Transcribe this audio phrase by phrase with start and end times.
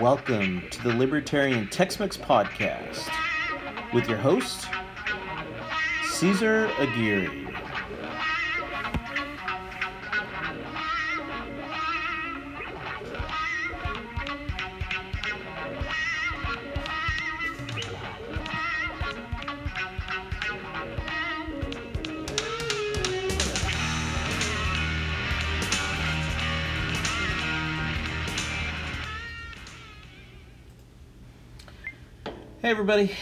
[0.00, 3.06] welcome to the Libertarian Tex-Mex podcast
[3.92, 4.66] with your host,
[6.12, 7.52] Caesar Aguirre.
[32.70, 33.16] Hey everybody,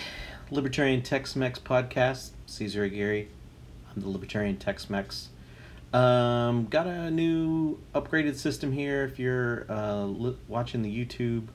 [0.50, 2.32] Libertarian Tex-Mex podcast.
[2.44, 3.28] Caesar Aguirre.
[3.90, 5.30] I'm the Libertarian Tex-Mex.
[5.94, 9.04] Um, got a new upgraded system here.
[9.04, 11.46] If you're uh, li- watching the YouTube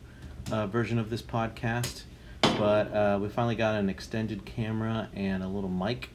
[0.52, 2.06] uh, version of this podcast,
[2.42, 6.10] but uh, we finally got an extended camera and a little mic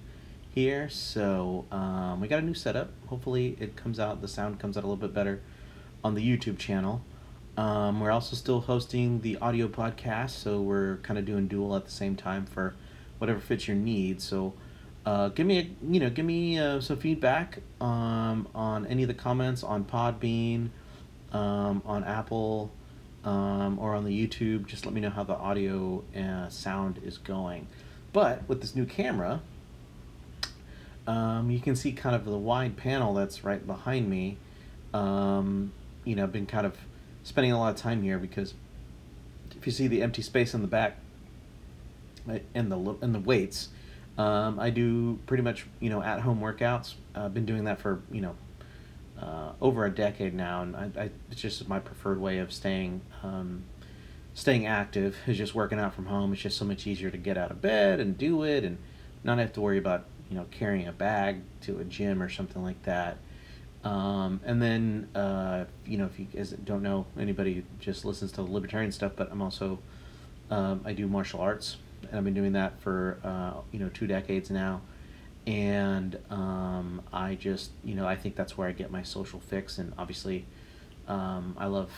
[0.51, 0.88] here.
[0.88, 2.90] So um, we got a new setup.
[3.06, 4.20] Hopefully, it comes out.
[4.20, 5.42] The sound comes out a little bit better
[6.02, 7.02] on the YouTube channel.
[7.59, 11.85] Um, we're also still hosting the audio podcast, so we're kind of doing dual at
[11.85, 12.77] the same time for
[13.19, 14.23] whatever fits your needs.
[14.23, 14.55] So,
[15.05, 19.09] uh, give me a you know give me uh, some feedback um, on any of
[19.09, 20.69] the comments on Podbean,
[21.32, 22.71] um, on Apple,
[23.24, 24.66] um, or on the YouTube.
[24.66, 27.66] Just let me know how the audio uh, sound is going.
[28.13, 29.41] But with this new camera,
[31.09, 34.37] um, you can see kind of the wide panel that's right behind me.
[34.95, 35.73] Um,
[36.04, 36.77] you know, I've been kind of
[37.29, 38.54] spending a lot of time here because
[39.57, 40.96] if you see the empty space in the back
[42.54, 43.68] and the and the weights,
[44.16, 46.95] um, I do pretty much you know at home workouts.
[47.15, 48.35] I've been doing that for you know
[49.20, 53.02] uh, over a decade now, and I, I, it's just my preferred way of staying
[53.23, 53.65] um,
[54.32, 56.32] staying active is just working out from home.
[56.32, 58.79] It's just so much easier to get out of bed and do it, and
[59.23, 62.63] not have to worry about you know carrying a bag to a gym or something
[62.63, 63.18] like that.
[63.84, 68.43] Um, and then, uh, you know, if you guys don't know, anybody just listens to
[68.43, 69.78] the libertarian stuff, but I'm also,
[70.50, 74.06] um, I do martial arts, and I've been doing that for, uh, you know, two
[74.06, 74.80] decades now.
[75.47, 79.78] And um, I just, you know, I think that's where I get my social fix.
[79.78, 80.44] And obviously,
[81.06, 81.91] um, I love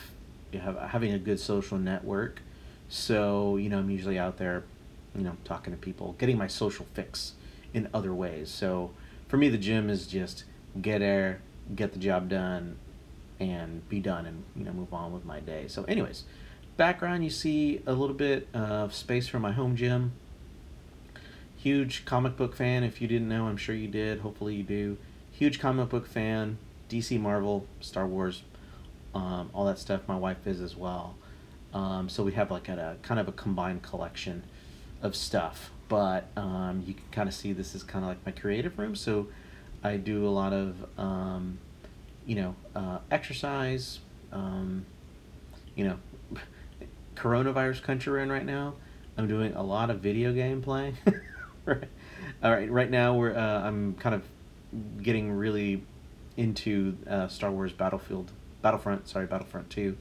[0.53, 2.43] have, having a good social network.
[2.89, 4.65] So, you know, I'm usually out there,
[5.17, 7.33] you know, talking to people, getting my social fix
[7.75, 8.51] in other ways.
[8.51, 8.91] So
[9.29, 10.45] for me, the gym is just
[10.81, 11.41] get air,
[11.75, 12.77] get the job done
[13.39, 15.67] and be done and you know move on with my day.
[15.69, 16.25] So anyways
[16.77, 20.13] background you see a little bit of space for my home gym.
[21.57, 24.97] Huge comic book fan if you didn't know i'm sure you did hopefully you do.
[25.33, 26.59] Huge comic book fan
[26.89, 28.43] dc marvel star wars
[29.15, 31.17] um, all that stuff my wife is as well.
[31.73, 34.45] Um, so we have like a, a kind of a combined collection
[35.03, 35.71] of stuff.
[35.89, 38.95] But um, you can kind of see this is kind of like my creative room
[38.95, 39.27] so
[39.83, 41.59] I do a lot of, um,
[42.27, 44.01] you know, uh, exercise.
[44.33, 44.87] Um,
[45.75, 45.97] you know,
[47.17, 48.75] coronavirus country we're in right now.
[49.17, 50.97] I'm doing a lot of video game playing.
[51.65, 51.89] right.
[52.43, 52.71] All right.
[52.71, 54.23] Right now we're uh, I'm kind of
[55.03, 55.83] getting really
[56.37, 58.31] into uh, Star Wars Battlefield
[58.63, 59.09] Battlefront.
[59.09, 59.97] Sorry, Battlefront Two.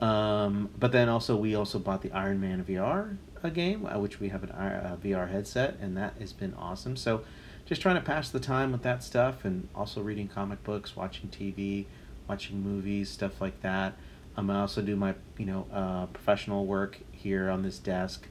[0.00, 4.20] Um, but then also we also bought the Iron Man VR a game, uh, which
[4.20, 6.96] we have an uh, VR headset, and that has been awesome.
[6.96, 7.22] So
[7.72, 11.30] just trying to pass the time with that stuff and also reading comic books, watching
[11.30, 11.86] TV,
[12.28, 13.94] watching movies, stuff like that.
[14.36, 18.26] Um, I also do my you know uh, professional work here on this desk,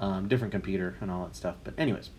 [0.00, 1.56] um, different computer and all that stuff.
[1.64, 2.10] But anyways,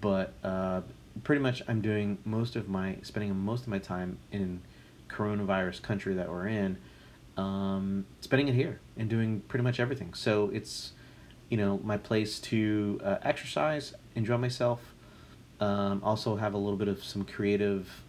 [0.00, 0.82] but uh,
[1.24, 4.62] pretty much I'm doing most of my spending most of my time in
[5.08, 6.78] coronavirus country that we're in,
[7.36, 10.14] um, spending it here and doing pretty much everything.
[10.14, 10.92] So it's
[11.48, 14.91] you know my place to uh, exercise, enjoy myself,
[15.62, 18.02] um, also have a little bit of some creative,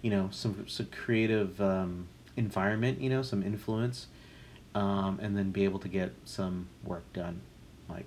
[0.00, 4.06] you know, some some creative um, environment, you know, some influence,
[4.74, 7.42] um, and then be able to get some work done,
[7.90, 8.06] like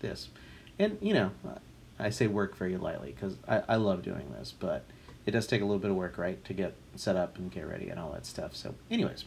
[0.00, 0.30] this,
[0.78, 1.30] and you know,
[1.98, 4.84] I say work very lightly because I I love doing this, but
[5.26, 7.68] it does take a little bit of work, right, to get set up and get
[7.68, 8.56] ready and all that stuff.
[8.56, 9.26] So, anyways,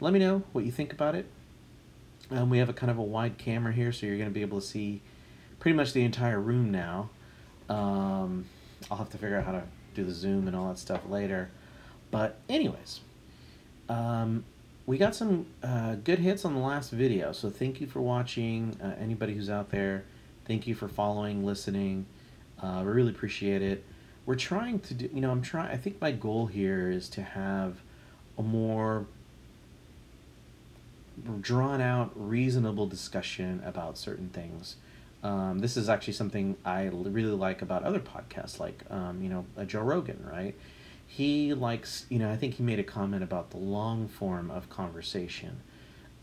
[0.00, 1.26] let me know what you think about it.
[2.32, 4.42] Um, we have a kind of a wide camera here, so you're going to be
[4.42, 5.02] able to see
[5.60, 7.10] pretty much the entire room now.
[7.68, 8.46] Um,
[8.90, 9.62] I'll have to figure out how to
[9.94, 11.50] do the zoom and all that stuff later.
[12.10, 13.00] But anyways,
[13.88, 14.44] um,
[14.86, 17.32] we got some uh, good hits on the last video.
[17.32, 18.76] So thank you for watching.
[18.82, 20.04] Uh, anybody who's out there,
[20.44, 22.06] thank you for following, listening.
[22.60, 23.84] Uh, we really appreciate it.
[24.26, 25.10] We're trying to do.
[25.12, 25.70] You know, I'm trying.
[25.70, 27.82] I think my goal here is to have
[28.38, 29.06] a more
[31.40, 34.76] drawn out, reasonable discussion about certain things.
[35.22, 39.44] Um, this is actually something I really like about other podcasts, like um, you know
[39.66, 40.54] Joe Rogan, right?
[41.06, 44.70] He likes, you know, I think he made a comment about the long form of
[44.70, 45.60] conversation,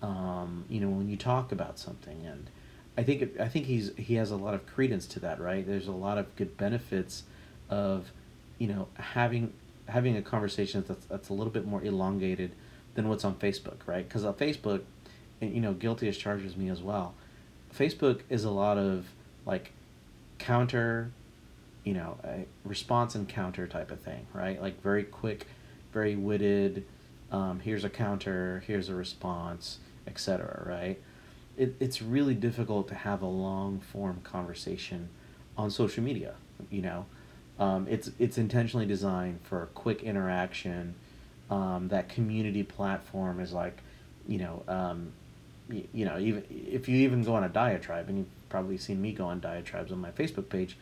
[0.02, 2.26] um, you know, when you talk about something.
[2.26, 2.50] And
[2.98, 5.66] I think I think he's he has a lot of credence to that, right?
[5.66, 7.24] There's a lot of good benefits
[7.70, 8.12] of,
[8.58, 9.54] you know, having
[9.88, 12.52] having a conversation that's that's a little bit more elongated
[12.96, 14.08] than what's on Facebook, right?
[14.08, 14.82] Because on Facebook,
[15.40, 17.14] you know, guilty as charged as me as well.
[17.76, 19.08] Facebook is a lot of
[19.46, 19.72] like
[20.38, 21.12] counter,
[21.84, 22.18] you know,
[22.64, 24.62] response and counter type of thing, right?
[24.62, 25.48] Like very quick,
[25.94, 26.86] very witted.
[27.32, 28.64] Um, here's a counter.
[28.66, 30.64] Here's a response, etc.
[30.66, 31.00] Right?
[31.58, 35.10] It, it's really difficult to have a long form conversation
[35.58, 36.36] on social media.
[36.70, 37.06] You know,
[37.60, 40.96] um, it's it's intentionally designed for quick interaction.
[41.50, 43.82] Um, that community platform is like,
[44.28, 45.14] you know, um,
[45.70, 49.12] you, know, even if you even go on a diatribe, and you've probably seen me
[49.12, 50.78] go on diatribes on my Facebook page,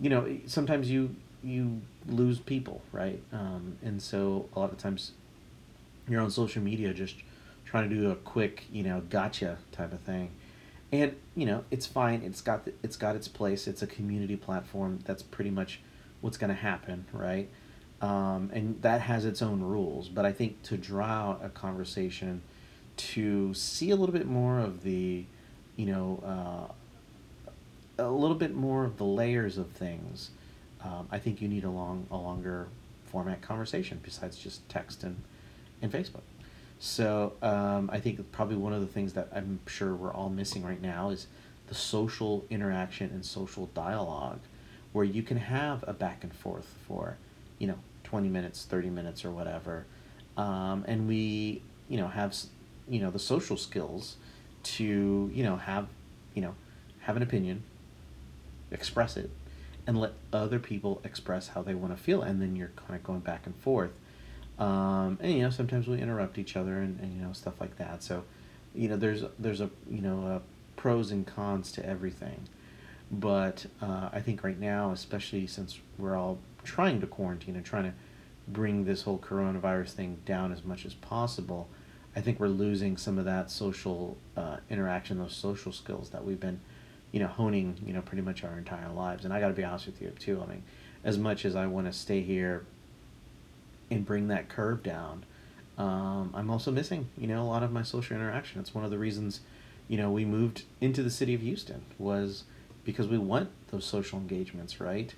[0.00, 3.22] you know, sometimes you you lose people, right?
[3.32, 5.12] Um, and so a lot of times,
[6.08, 7.16] you're on social media just
[7.64, 10.30] trying to do a quick, you know, gotcha type of thing,
[10.92, 12.22] and you know, it's fine.
[12.22, 13.66] It's got the, it's got its place.
[13.66, 15.00] It's a community platform.
[15.04, 15.80] That's pretty much
[16.20, 17.48] what's going to happen, right?
[18.00, 20.08] Um, and that has its own rules.
[20.08, 22.42] But I think to draw out a conversation
[22.98, 25.24] to see a little bit more of the,
[25.76, 26.68] you know,
[27.98, 30.30] uh, a little bit more of the layers of things,
[30.82, 32.68] um, I think you need a long, a longer
[33.04, 35.16] format conversation besides just text and,
[35.82, 36.22] and Facebook.
[36.78, 40.64] So um, I think probably one of the things that I'm sure we're all missing
[40.64, 41.26] right now is
[41.66, 44.40] the social interaction and social dialogue,
[44.92, 47.16] where you can have a back and forth for,
[47.58, 49.84] you know, twenty minutes, thirty minutes, or whatever,
[50.36, 52.34] um, and we, you know, have
[52.88, 54.16] you know the social skills
[54.62, 55.88] to you know have
[56.34, 56.54] you know
[57.00, 57.62] have an opinion
[58.70, 59.30] express it
[59.86, 63.02] and let other people express how they want to feel and then you're kind of
[63.02, 63.92] going back and forth
[64.58, 67.76] um, and you know sometimes we interrupt each other and, and you know stuff like
[67.78, 68.02] that.
[68.02, 68.24] So
[68.74, 70.42] you know there's there's a you know a
[70.76, 72.48] pros and cons to everything.
[73.10, 77.84] But uh, i think right now especially since we're all trying to quarantine and trying
[77.84, 77.94] to
[78.46, 81.68] bring this whole coronavirus thing down as much as possible
[82.18, 86.40] I think we're losing some of that social uh, interaction, those social skills that we've
[86.40, 86.58] been,
[87.12, 89.24] you know, honing, you know, pretty much our entire lives.
[89.24, 90.42] And I got to be honest with you too.
[90.42, 90.64] I mean,
[91.04, 92.66] as much as I want to stay here
[93.88, 95.26] and bring that curve down,
[95.78, 98.60] um, I'm also missing, you know, a lot of my social interaction.
[98.60, 99.42] It's one of the reasons,
[99.86, 102.42] you know, we moved into the city of Houston was
[102.82, 105.14] because we want those social engagements, right?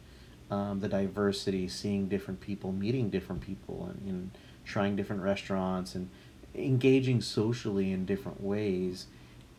[0.51, 4.31] Um, the diversity, seeing different people, meeting different people, and, and
[4.67, 6.11] trying different restaurants and
[6.55, 9.07] engaging socially in different ways.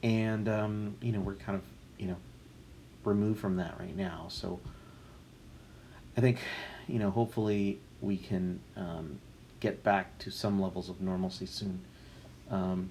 [0.03, 1.63] And um, you know we're kind of
[1.97, 2.17] you know
[3.03, 4.25] removed from that right now.
[4.29, 4.59] So
[6.17, 6.39] i think
[6.87, 9.19] you know hopefully we can um,
[9.59, 11.81] get back to some levels of normalcy soon
[12.49, 12.89] um,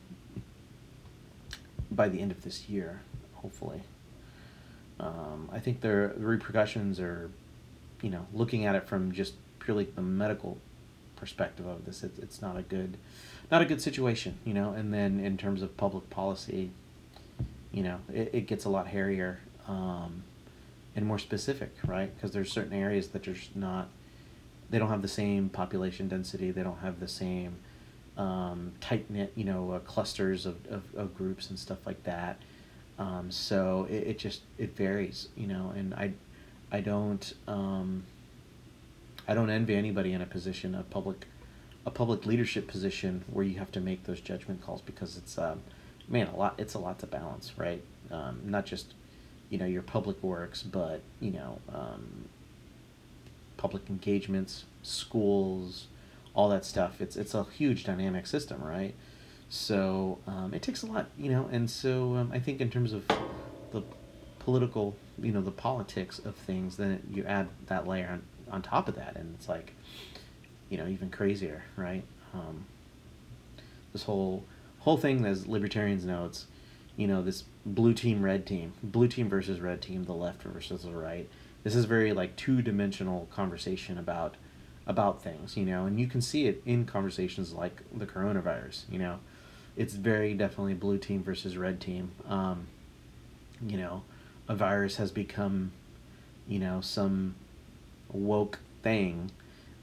[1.91, 3.01] by the end of this year
[3.35, 3.83] hopefully.
[4.99, 7.31] Um, i think the repercussions are
[8.03, 10.59] you know looking at it from just purely the medical
[11.17, 12.97] perspective of this it, it's not a good
[13.51, 14.73] not a good situation, you know.
[14.73, 16.71] And then in terms of public policy,
[17.73, 20.23] you know, it, it gets a lot hairier um,
[20.97, 22.15] and more specific, right?
[22.15, 23.89] Because there's certain areas that are just not,
[24.71, 27.57] they don't have the same population density, they don't have the same
[28.17, 32.39] um, tight knit, you know, uh, clusters of, of, of, groups and stuff like that.
[32.99, 36.13] Um, so it, it just it varies, you know, and I,
[36.71, 38.03] I don't, um,
[39.27, 41.27] I don't envy anybody in a position of public
[41.87, 45.61] a public leadership position where you have to make those judgment calls because it's um,
[46.09, 47.83] man a lot it's a lot to balance right?
[48.11, 48.95] Um, not just
[49.49, 52.29] you know your public works but you know um,
[53.57, 55.87] public engagements schools
[56.35, 57.01] all that stuff.
[57.01, 58.95] It's it's a huge dynamic system right?
[59.49, 62.93] So um, it takes a lot you know and so um, I think in terms
[62.93, 63.07] of
[63.73, 63.83] the
[64.39, 68.89] political you know the politics of things then you add that layer on, on top
[68.89, 69.75] of that and it's like
[70.71, 72.05] you know even crazier, right?
[72.33, 72.65] Um,
[73.93, 74.45] this whole
[74.81, 76.47] whole thing, as libertarians know, it's
[76.97, 80.85] you know this blue team, red team, blue team versus red team, the left versus
[80.85, 81.29] the right.
[81.63, 84.37] This is very like two dimensional conversation about
[84.87, 88.99] about things, you know, and you can see it in conversations like the coronavirus, you
[88.99, 89.19] know.
[89.77, 92.11] It's very definitely blue team versus red team.
[92.29, 92.67] Um,
[93.65, 94.03] you know,
[94.49, 95.73] a virus has become,
[96.49, 97.35] you know, some
[98.13, 99.31] woke thing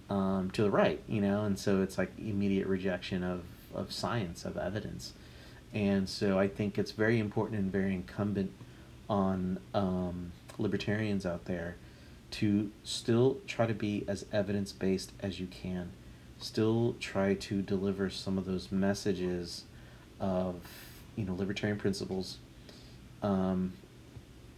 [0.09, 3.43] um, to the right, you know, and so it's like immediate rejection of,
[3.75, 5.13] of science, of evidence.
[5.73, 8.51] And so I think it's very important and very incumbent
[9.09, 11.75] on um, libertarians out there
[12.29, 15.91] to still try to be as evidence based as you can,
[16.39, 19.63] still try to deliver some of those messages
[20.19, 20.55] of,
[21.15, 22.37] you know libertarian principles,
[23.23, 23.73] um,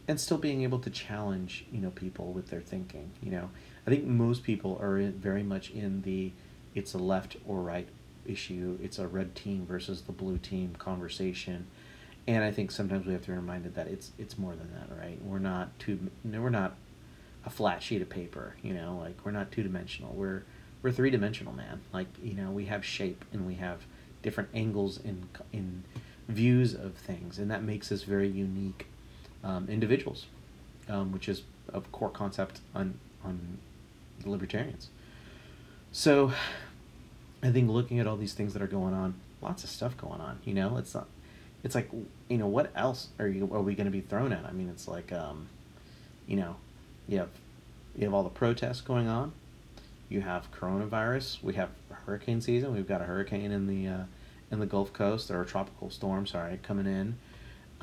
[0.08, 3.12] and still being able to challenge you know people with their thinking.
[3.24, 3.50] You know,
[3.90, 6.32] I think most people are very much in the
[6.76, 7.88] it's a left or right
[8.24, 8.78] issue.
[8.84, 11.66] It's a red team versus the blue team conversation,
[12.28, 14.96] and I think sometimes we have to be reminded that it's it's more than that,
[14.96, 15.20] right?
[15.24, 16.12] We're not two.
[16.24, 16.76] We're not
[17.44, 18.54] a flat sheet of paper.
[18.62, 20.14] You know, like we're not two dimensional.
[20.14, 20.44] We're
[20.84, 21.82] we're three dimensional, man.
[21.92, 23.86] Like you know, we have shape and we have
[24.22, 25.84] different angles in in
[26.28, 28.86] views of things, and that makes us very unique
[29.44, 30.28] um, individuals,
[30.88, 31.42] um, which is
[31.74, 33.58] a core concept on on
[34.20, 34.90] the libertarians.
[35.92, 36.34] So,
[37.42, 40.22] I think looking at all these things that are going on, lots of stuff going
[40.22, 40.40] on.
[40.44, 41.08] You know, it's not.
[41.64, 41.90] It's like
[42.30, 44.46] you know what else are you are we going to be thrown at?
[44.46, 45.50] I mean, it's like um,
[46.28, 46.56] you know,
[47.08, 47.30] you have
[47.96, 49.34] you have all the protests going on.
[50.10, 51.44] You have coronavirus.
[51.44, 51.70] We have
[52.06, 52.74] hurricane season.
[52.74, 54.04] We've got a hurricane in the uh,
[54.52, 57.18] in the Gulf Coast or a tropical storm, sorry, coming in.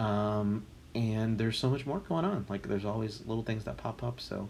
[0.05, 0.65] Um,
[0.95, 2.47] and there's so much more going on.
[2.49, 4.21] Like there's always little things that pop up.
[4.21, 4.49] So,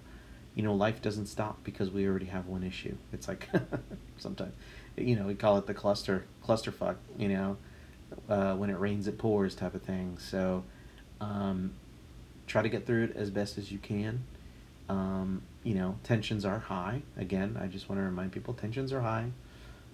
[0.56, 2.96] you know, life doesn't stop because we already have one issue.
[3.12, 3.46] It's like
[4.16, 4.54] sometimes,
[4.96, 6.96] you know, we call it the cluster clusterfuck.
[7.18, 7.56] You know,
[8.28, 10.16] uh, when it rains it pours type of thing.
[10.18, 10.64] So,
[11.20, 11.74] um,
[12.46, 14.24] try to get through it as best as you can.
[14.88, 17.02] Um, you know, tensions are high.
[17.18, 19.26] Again, I just want to remind people tensions are high.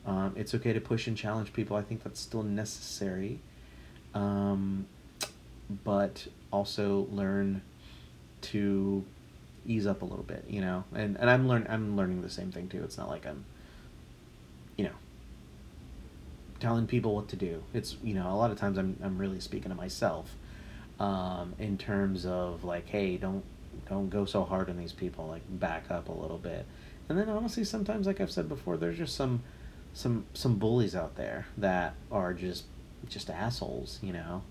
[0.07, 1.77] Um, it's okay to push and challenge people.
[1.77, 3.41] I think that's still necessary.
[4.15, 4.87] Um,
[5.83, 7.63] but also learn
[8.43, 9.05] to
[9.67, 10.85] ease up a little bit, you know.
[10.95, 12.83] And and I'm learn I'm learning the same thing too.
[12.85, 13.45] It's not like I'm
[14.77, 14.95] you know
[16.61, 17.63] telling people what to do.
[17.75, 20.35] It's you know, a lot of times I'm I'm really speaking to myself
[21.01, 23.45] um, in terms of like, hey, don't
[23.89, 26.67] don't go so hard on these people, like back up a little bit.
[27.09, 29.43] And then honestly sometimes like I've said before, there's just some
[29.95, 32.65] some some bullies out there that are just
[33.09, 34.43] just assholes, you know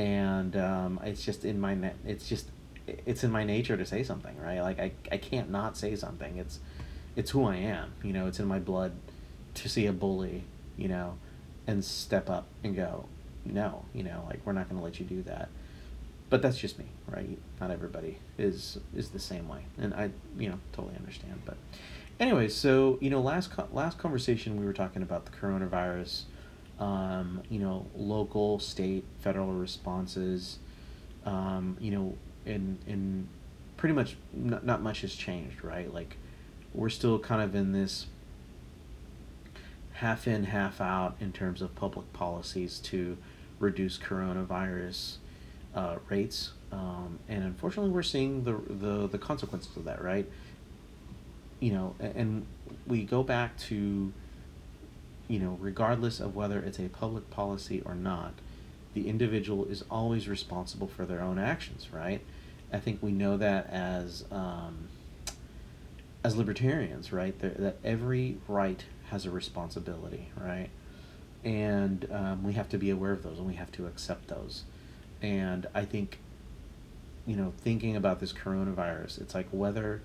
[0.00, 2.48] and um, it's just in my na- it's just
[2.86, 4.60] it's in my nature to say something right?
[4.60, 6.36] Like I, I can't not say something.
[6.38, 6.60] It's
[7.16, 8.26] it's who i am you know?
[8.26, 8.92] It's in my blood
[9.54, 10.44] to see a bully
[10.76, 11.18] you know
[11.66, 13.06] and step up and go
[13.44, 14.24] no you know?
[14.28, 15.48] Like we're not going to let you do that.
[16.28, 17.38] But that's just me right?
[17.60, 19.64] Not everybody is is the same way.
[19.78, 21.42] And i you know totally understand.
[21.44, 21.56] But
[22.18, 26.24] anyway so you know last co- last conversation we were talking about the coronavirus
[26.80, 30.58] um, you know, local, state, federal responses,
[31.26, 32.16] um, you know,
[32.46, 33.28] and and
[33.76, 35.92] pretty much not, not much has changed, right?
[35.92, 36.16] Like
[36.74, 38.06] we're still kind of in this
[39.94, 43.18] half in, half out in terms of public policies to
[43.58, 45.16] reduce coronavirus
[45.74, 50.28] uh, rates, um, and unfortunately, we're seeing the, the the consequences of that, right?
[51.60, 52.46] You know, and
[52.86, 54.12] we go back to
[55.30, 58.34] you know, regardless of whether it's a public policy or not,
[58.94, 62.20] the individual is always responsible for their own actions, right?
[62.72, 64.88] I think we know that as um,
[66.22, 67.38] as libertarians, right?
[67.40, 70.68] That, that every right has a responsibility, right?
[71.44, 74.64] And um, we have to be aware of those and we have to accept those.
[75.22, 76.18] And I think,
[77.26, 80.02] you know, thinking about this coronavirus, it's like whether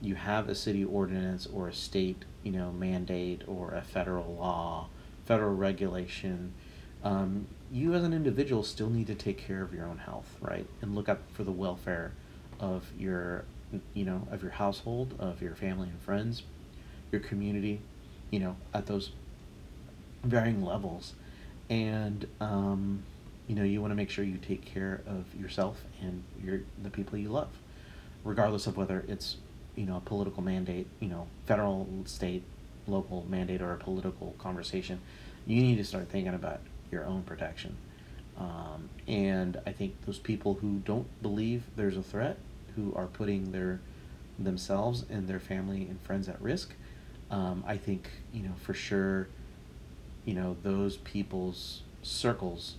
[0.00, 4.88] you have a city ordinance or a state, you know, mandate or a federal law,
[5.26, 6.54] federal regulation,
[7.04, 10.66] um, you as an individual still need to take care of your own health, right?
[10.82, 12.12] And look out for the welfare
[12.60, 13.44] of your,
[13.94, 16.42] you know, of your household, of your family and friends,
[17.10, 17.80] your community,
[18.30, 19.10] you know, at those
[20.22, 21.14] varying levels.
[21.70, 23.04] And, um,
[23.48, 26.90] you know, you want to make sure you take care of yourself and your the
[26.90, 27.48] people you love,
[28.22, 29.36] regardless of whether it's
[29.74, 32.42] you know a political mandate, you know, federal, state,
[32.86, 35.00] local mandate, or a political conversation,
[35.46, 36.60] you need to start thinking about
[36.92, 37.76] your own protection.
[38.38, 42.38] Um, and I think those people who don't believe there's a threat,
[42.76, 43.80] who are putting their
[44.38, 46.74] themselves and their family and friends at risk,
[47.30, 49.28] um, I think you know for sure,
[50.24, 52.76] you know those people's circles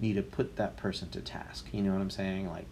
[0.00, 1.68] need to put that person to task.
[1.72, 2.48] You know what I'm saying?
[2.48, 2.68] Like,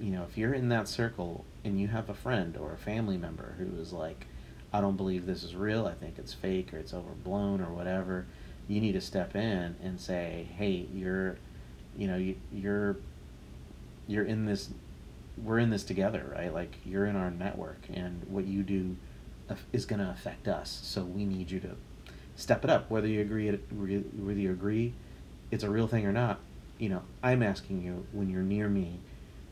[0.00, 3.18] you know, if you're in that circle and you have a friend or a family
[3.18, 4.26] member who is like,
[4.72, 8.26] I don't believe this is real, I think it's fake or it's overblown or whatever,
[8.70, 11.36] you need to step in and say, hey, you're,
[11.96, 12.96] you know, you, you're,
[14.06, 14.70] you're in this,
[15.42, 16.52] we're in this together, right?
[16.52, 18.96] Like you're in our network and what you do
[19.72, 20.80] is going to affect us.
[20.82, 21.76] So we need you to
[22.36, 24.94] step it up, whether you agree, whether you agree
[25.50, 26.38] it's a real thing or not.
[26.78, 29.00] You know, I'm asking you when you're near me,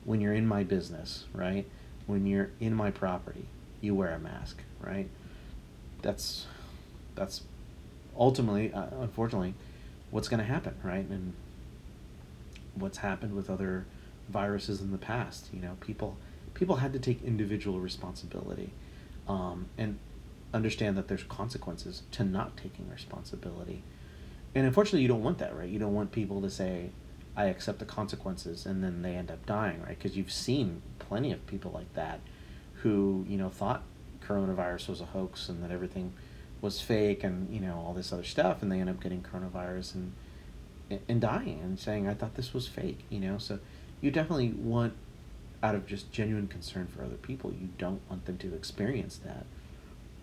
[0.05, 1.67] when you're in my business, right?
[2.09, 3.45] when you're in my property,
[3.83, 5.09] you wear a mask, right?
[6.03, 6.47] That's
[7.15, 7.43] that's
[8.19, 9.55] ultimately, uh, unfortunately,
[10.11, 11.07] what's going to happen, right?
[11.09, 11.35] And
[12.75, 13.87] what's happened with other
[14.29, 15.49] viruses in the past.
[15.53, 16.17] You know, people
[16.55, 18.73] people had to take individual responsibility,
[19.29, 19.99] um, and
[20.53, 23.83] understand that there's consequences to not taking responsibility.
[24.55, 25.69] And unfortunately, you don't want that, right?
[25.69, 26.91] You don't want people to say,
[27.37, 29.97] "I accept the consequences," and then they end up dying, right?
[29.97, 32.21] Because you've seen plenty of people like that,
[32.83, 33.83] who you know thought
[34.27, 36.13] coronavirus was a hoax and that everything
[36.61, 39.95] was fake and you know all this other stuff, and they end up getting coronavirus
[39.95, 40.13] and
[41.09, 43.39] and dying and saying, "I thought this was fake," you know.
[43.39, 43.59] So
[44.01, 44.95] you definitely want,
[45.63, 49.45] out of just genuine concern for other people, you don't want them to experience that.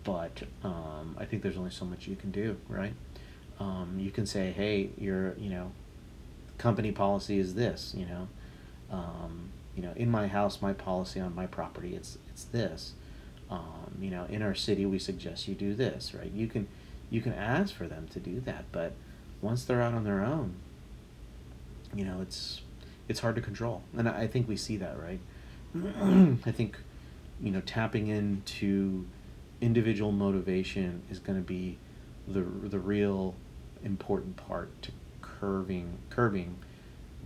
[0.02, 2.94] But um, I think there's only so much you can do, right?
[3.58, 5.72] Um, you can say, "Hey, your you know,
[6.58, 8.28] company policy is this," you know.
[8.90, 12.94] Um, you know, in my house, my policy on my property, it's it's this.
[13.50, 16.30] Um, you know, in our city, we suggest you do this, right?
[16.32, 16.66] You can
[17.10, 18.92] you can ask for them to do that, but
[19.40, 20.54] once they're out on their own,
[21.94, 22.62] you know, it's
[23.08, 25.20] it's hard to control, and I, I think we see that, right?
[26.46, 26.78] I think,
[27.40, 29.06] you know, tapping into
[29.60, 31.78] individual motivation is going to be
[32.26, 33.34] the the real
[33.84, 34.90] important part to
[35.22, 36.56] curving curbing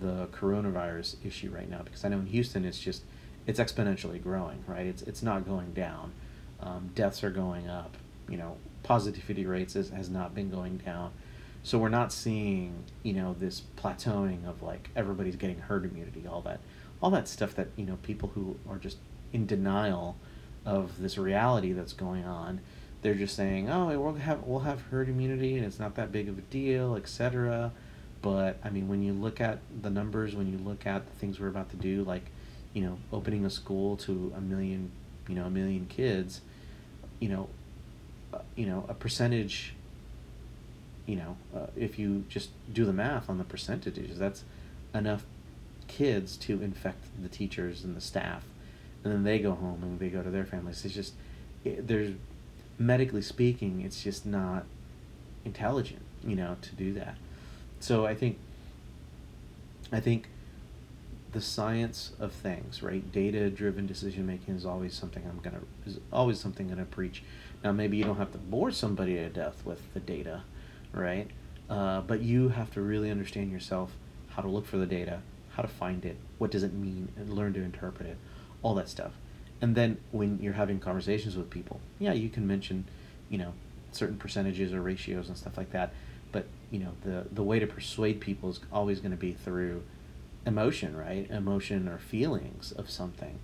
[0.00, 3.02] the coronavirus issue right now because I know in Houston it's just
[3.46, 4.86] it's exponentially growing, right?
[4.86, 6.12] It's it's not going down.
[6.60, 7.96] Um, deaths are going up.
[8.28, 11.12] You know, positivity rates is, has not been going down.
[11.62, 16.40] So we're not seeing, you know, this plateauing of like everybody's getting herd immunity, all
[16.42, 16.60] that,
[17.02, 18.98] all that stuff that you know people who are just
[19.32, 20.16] in denial
[20.64, 22.60] of this reality that's going on.
[23.02, 26.28] They're just saying, oh, we'll have we'll have herd immunity and it's not that big
[26.28, 27.72] of a deal, etc.
[28.22, 31.40] But I mean, when you look at the numbers, when you look at the things
[31.40, 32.30] we're about to do, like,
[32.72, 34.90] you know, opening a school to a million,
[35.28, 36.40] you know, a million kids,
[37.18, 37.48] you know,
[38.32, 39.74] uh, you know, a percentage
[41.10, 44.44] you know, uh, if you just do the math on the percentages, that's
[44.94, 45.24] enough
[45.88, 48.44] kids to infect the teachers and the staff,
[49.02, 50.84] and then they go home and they go to their families.
[50.84, 51.14] It's just
[51.64, 52.14] it, there's
[52.78, 54.66] medically speaking, it's just not
[55.44, 57.16] intelligent, you know, to do that.
[57.80, 58.38] So I think
[59.90, 60.28] I think
[61.32, 63.10] the science of things, right?
[63.12, 67.22] Data driven decision making is always something I'm gonna is always something I'm gonna preach.
[67.62, 70.42] Now maybe you don't have to bore somebody to death with the data,
[70.92, 71.28] right?
[71.68, 73.92] Uh, but you have to really understand yourself,
[74.30, 77.32] how to look for the data, how to find it, what does it mean, and
[77.32, 78.16] learn to interpret it,
[78.62, 79.12] all that stuff.
[79.60, 82.86] And then when you're having conversations with people, yeah, you can mention,
[83.28, 83.52] you know,
[83.92, 85.92] certain percentages or ratios and stuff like that.
[86.32, 89.82] But you know, the the way to persuade people is always going to be through
[90.46, 91.30] emotion, right?
[91.30, 93.38] Emotion or feelings of something.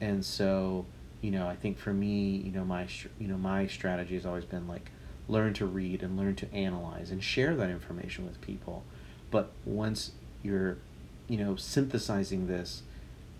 [0.00, 0.86] And so,
[1.20, 2.86] you know, I think for me, you know, my
[3.18, 4.90] you know my strategy has always been like
[5.28, 8.84] learn to read and learn to analyze and share that information with people.
[9.30, 10.12] But once
[10.42, 10.78] you're,
[11.28, 12.82] you know, synthesizing this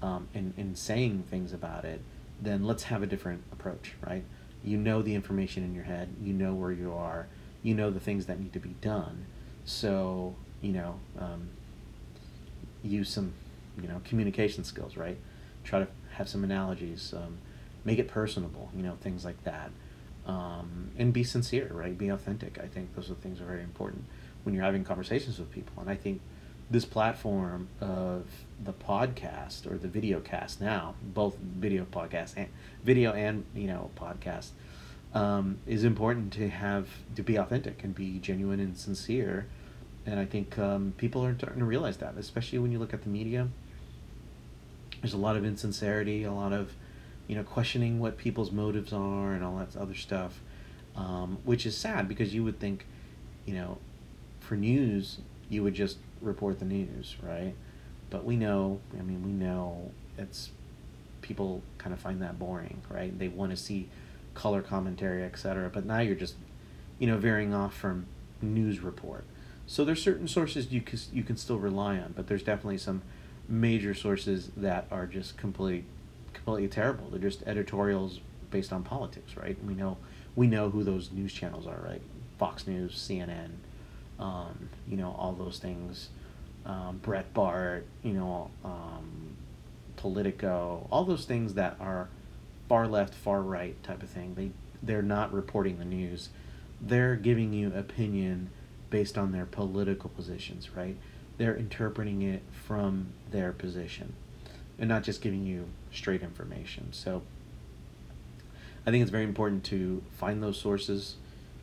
[0.01, 2.01] um, and, and saying things about it,
[2.41, 4.25] then let's have a different approach, right?
[4.65, 7.27] You know the information in your head, you know where you are,
[7.63, 9.27] you know the things that need to be done.
[9.65, 11.51] So, you know, um,
[12.83, 13.33] use some,
[13.81, 15.19] you know, communication skills, right?
[15.65, 17.39] Try to have some analogies, um,
[17.85, 19.71] make it personable, you know, things like that
[20.27, 21.97] um, and be sincere, right?
[21.97, 22.59] Be authentic.
[22.63, 24.05] I think those are things are very important
[24.45, 25.81] when you're having conversations with people.
[25.81, 26.21] And I think
[26.71, 28.25] this platform of
[28.63, 32.49] the podcast or the video cast now, both video podcast and
[32.85, 34.51] video and you know podcast,
[35.13, 39.47] um, is important to have to be authentic and be genuine and sincere.
[40.05, 43.03] And I think um, people are starting to realize that, especially when you look at
[43.03, 43.49] the media.
[45.01, 46.73] There's a lot of insincerity, a lot of
[47.33, 50.41] you know, questioning what people's motives are and all that other stuff,
[50.97, 52.87] um, which is sad because you would think,
[53.47, 53.79] you know,
[54.41, 57.55] for news, you would just report the news, right?
[58.11, 60.51] But we know, I mean, we know it's
[61.23, 63.17] people kind of find that boring, right?
[63.19, 63.89] They want to see
[64.35, 65.71] color commentary, etc.
[65.73, 66.35] But now you're just,
[66.99, 68.07] you know, veering off from
[68.41, 69.25] news report.
[69.67, 73.03] So there's certain sources you can, you can still rely on, but there's definitely some
[73.49, 75.85] major sources that are just complete
[76.33, 77.09] completely terrible.
[77.11, 78.21] They're just editorials
[78.51, 79.57] based on politics, right?
[79.65, 79.99] We know
[80.35, 82.03] we know who those news channels are, right?
[82.39, 83.51] Fox News, CNN,
[84.19, 86.09] um, you know, all those things.
[86.65, 89.37] Um, Breitbart, you know, um,
[89.97, 92.09] Politico, all those things that are
[92.69, 94.35] far left, far right type of thing.
[94.35, 94.51] They
[94.83, 96.31] they're not reporting the news.
[96.81, 98.51] They're giving you opinion
[98.93, 100.97] based on their political positions, right?
[101.39, 104.13] They're interpreting it from their position
[104.79, 106.93] and not just giving you straight information.
[106.93, 107.23] So
[108.87, 111.17] I think it's very important to find those sources,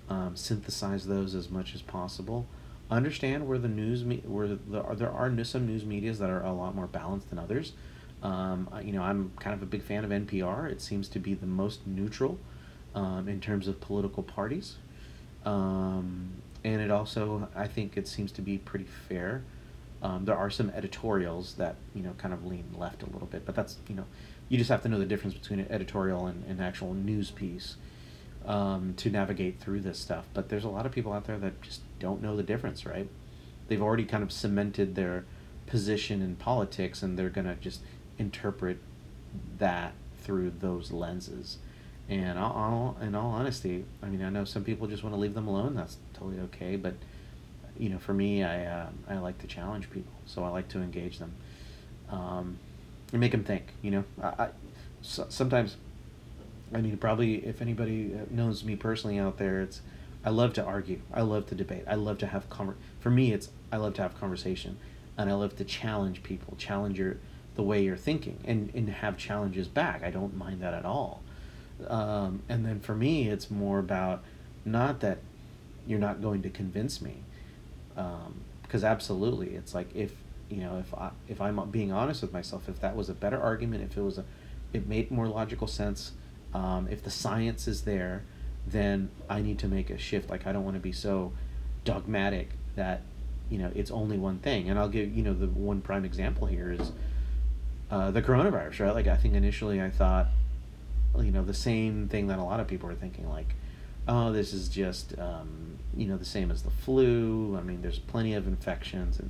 [0.09, 2.47] um, synthesize those as much as possible,
[2.89, 4.57] understand where the news me- where the,
[4.95, 7.73] there are some news medias that are a lot more balanced than others.
[8.23, 10.69] Um, you know, I'm kind of a big fan of NPR.
[10.69, 12.39] It seems to be the most neutral
[12.95, 14.77] um, in terms of political parties,
[15.45, 19.43] um, and it also I think it seems to be pretty fair.
[20.01, 23.45] Um, there are some editorials that you know kind of lean left a little bit,
[23.45, 24.05] but that's you know
[24.47, 27.75] you just have to know the difference between an editorial and an actual news piece
[28.45, 30.25] um, to navigate through this stuff.
[30.33, 33.07] But there's a lot of people out there that just don't know the difference, right?
[33.67, 35.25] They've already kind of cemented their
[35.67, 37.81] position in politics, and they're gonna just
[38.17, 38.79] interpret
[39.59, 41.57] that through those lenses.
[42.09, 45.35] And all, in all honesty, I mean, I know some people just want to leave
[45.35, 45.75] them alone.
[45.75, 46.75] That's totally okay.
[46.75, 46.95] But
[47.77, 50.81] you know, for me, I uh, I like to challenge people, so I like to
[50.81, 51.33] engage them,
[52.09, 52.57] um,
[53.11, 53.73] and make them think.
[53.83, 54.49] You know, I, I
[55.01, 55.77] so, sometimes
[56.73, 59.81] I mean, probably if anybody uh, knows me personally out there, it's
[60.23, 61.01] I love to argue.
[61.13, 61.83] I love to debate.
[61.87, 64.77] I love to have conver- For me, it's I love to have conversation,
[65.17, 67.17] and I love to challenge people, challenge your
[67.55, 70.03] the way you're thinking, and and have challenges back.
[70.03, 71.21] I don't mind that at all.
[71.87, 74.23] Um, and then for me, it's more about
[74.65, 75.19] not that
[75.87, 77.23] you're not going to convince me,
[77.95, 80.13] because um, absolutely, it's like if
[80.49, 83.41] you know if I if I'm being honest with myself, if that was a better
[83.41, 84.25] argument, if it was a
[84.73, 86.11] it made more logical sense
[86.53, 88.23] um, if the science is there,
[88.65, 90.29] then I need to make a shift.
[90.29, 91.33] Like I don't want to be so
[91.85, 93.01] dogmatic that
[93.49, 94.69] you know it's only one thing.
[94.69, 96.91] And I'll give you know the one prime example here is
[97.91, 98.93] uh, the coronavirus, right?
[98.93, 100.27] Like I think initially I thought,
[101.17, 103.55] you know, the same thing that a lot of people are thinking, like,
[104.07, 107.57] oh, this is just um, you know the same as the flu.
[107.57, 109.29] I mean, there's plenty of infections and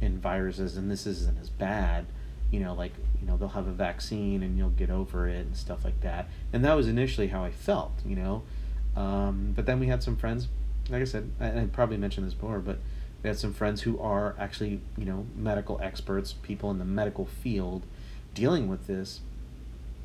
[0.00, 2.06] and viruses, and this isn't as bad
[2.54, 5.56] you know, like, you know, they'll have a vaccine and you'll get over it and
[5.56, 6.28] stuff like that.
[6.52, 8.42] And that was initially how I felt, you know.
[8.96, 10.46] Um, but then we had some friends,
[10.88, 12.78] like I said, I, I probably mentioned this before, but
[13.22, 17.26] we had some friends who are actually, you know, medical experts, people in the medical
[17.26, 17.86] field
[18.34, 19.20] dealing with this.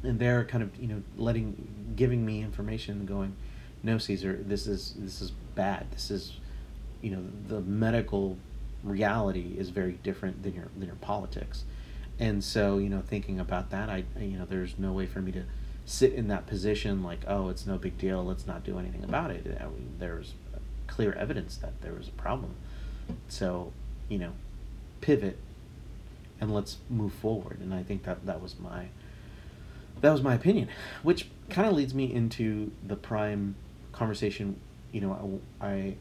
[0.04, 3.36] And they're kind of, you know, letting, giving me information going,
[3.84, 5.88] no, Caesar, this is, this is bad.
[5.92, 6.34] This is,
[7.02, 8.38] you know, the medical
[8.84, 11.64] reality is very different than your, than your politics.
[12.20, 15.32] And so you know thinking about that i you know there's no way for me
[15.32, 15.44] to
[15.86, 18.24] sit in that position like oh it's no big deal.
[18.24, 19.58] Let's not do anything about it.
[19.60, 20.34] I mean, there's
[20.88, 22.56] clear evidence that there was a problem.
[23.28, 23.72] So
[24.10, 24.34] you know
[25.02, 25.38] pivot
[26.42, 27.60] and let's move forward.
[27.62, 28.88] And i think that that was my
[30.02, 30.68] that was my opinion
[31.04, 33.56] which kind of leads me into the prime
[33.92, 34.60] conversation
[34.92, 35.96] you know I, I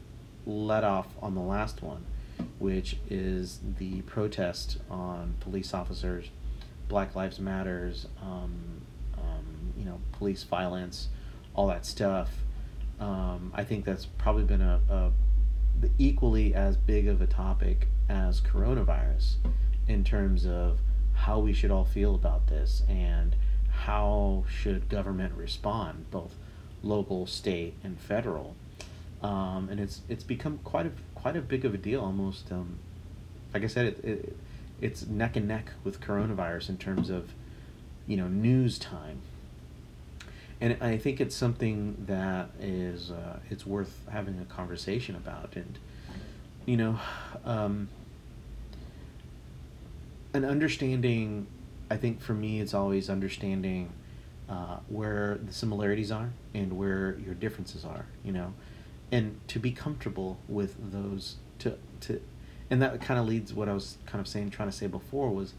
[0.45, 2.05] let off on the last one
[2.57, 6.29] which is the protest on police officers,
[6.87, 8.81] Black Lives Matters, um,
[9.17, 11.09] um, you know, police violence,
[11.53, 12.29] all that stuff.
[12.99, 15.11] Um, I think that's probably been a, a
[15.97, 19.35] equally as big of a topic as coronavirus
[19.87, 20.79] in terms of
[21.13, 23.35] how we should all feel about this and
[23.85, 26.35] how should government respond, both
[26.83, 28.55] local, state, and federal.
[29.21, 32.01] Um, and it's it's become quite a quite a big of a deal.
[32.01, 32.77] Almost, um,
[33.53, 34.37] like I said, it, it
[34.81, 37.33] it's neck and neck with coronavirus in terms of,
[38.07, 39.21] you know, news time.
[40.61, 45.77] And I think it's something that is uh, it's worth having a conversation about, and
[46.65, 46.99] you know,
[47.45, 47.89] um,
[50.33, 51.47] an understanding.
[51.89, 53.91] I think for me, it's always understanding
[54.47, 58.05] uh, where the similarities are and where your differences are.
[58.23, 58.53] You know,
[59.11, 62.21] and to be comfortable with those to to
[62.69, 65.29] and that kind of leads what I was kind of saying trying to say before
[65.29, 65.53] was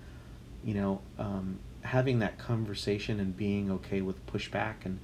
[0.64, 4.98] you know um, having that conversation and being okay with pushback and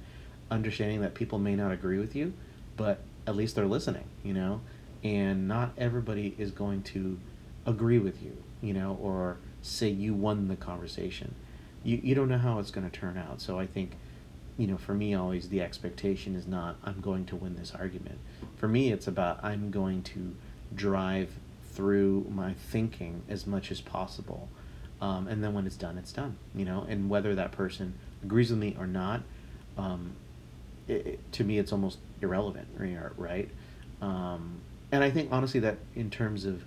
[0.49, 2.33] understanding that people may not agree with you
[2.77, 4.61] but at least they're listening you know
[5.03, 7.19] and not everybody is going to
[7.65, 11.35] agree with you you know or say you won the conversation
[11.83, 13.91] you, you don't know how it's going to turn out so i think
[14.57, 18.17] you know, for me, always the expectation is not I'm going to win this argument.
[18.57, 20.35] For me, it's about I'm going to
[20.75, 21.31] drive
[21.71, 24.49] through my thinking as much as possible.
[24.99, 27.93] Um, and then when it's done, it's done, you know, and whether that person
[28.23, 29.21] agrees with me or not,
[29.77, 30.13] um,
[30.87, 32.67] it, it, to me, it's almost irrelevant,
[33.15, 33.49] right?
[34.01, 36.63] Um, and I think honestly that in terms of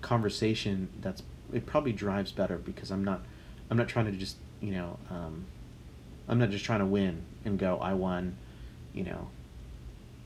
[0.00, 1.22] conversation, that's
[1.54, 3.22] it probably drives better because I'm not,
[3.70, 5.46] I'm not trying to just you know um,
[6.28, 8.36] I'm not just trying to win and go, I won,
[8.92, 9.28] you know,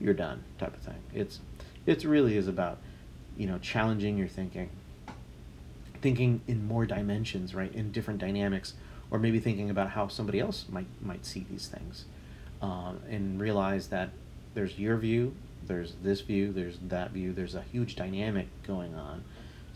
[0.00, 1.02] you're done type of thing.
[1.12, 1.40] It's
[1.86, 2.78] it really is about,
[3.36, 4.70] you know, challenging your thinking.
[6.00, 7.74] Thinking in more dimensions, right?
[7.74, 8.74] In different dynamics,
[9.10, 12.04] or maybe thinking about how somebody else might might see these things,
[12.62, 14.10] um, and realize that
[14.54, 15.34] there's your view
[15.68, 19.24] there's this view, there's that view, there's a huge dynamic going on.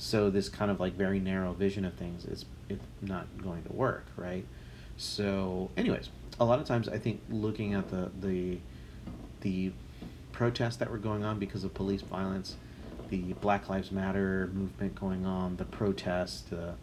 [0.03, 3.73] So this kind of like very narrow vision of things is it's not going to
[3.73, 4.45] work, right?
[4.97, 6.09] So, anyways,
[6.41, 8.59] a lot of times I think looking at the the
[9.43, 9.71] the
[10.33, 12.57] protests that were going on because of police violence,
[13.11, 16.75] the Black Lives Matter movement going on, the protests, the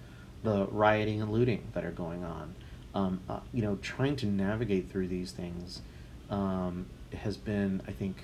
[0.43, 2.55] the rioting and looting that are going on.
[2.95, 5.81] Um, uh, you know, trying to navigate through these things
[6.29, 8.23] um, has been, I think,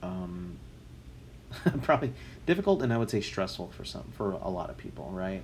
[0.00, 0.58] um,
[1.82, 2.12] probably
[2.46, 5.42] difficult and I would say stressful for some for a lot of people, right?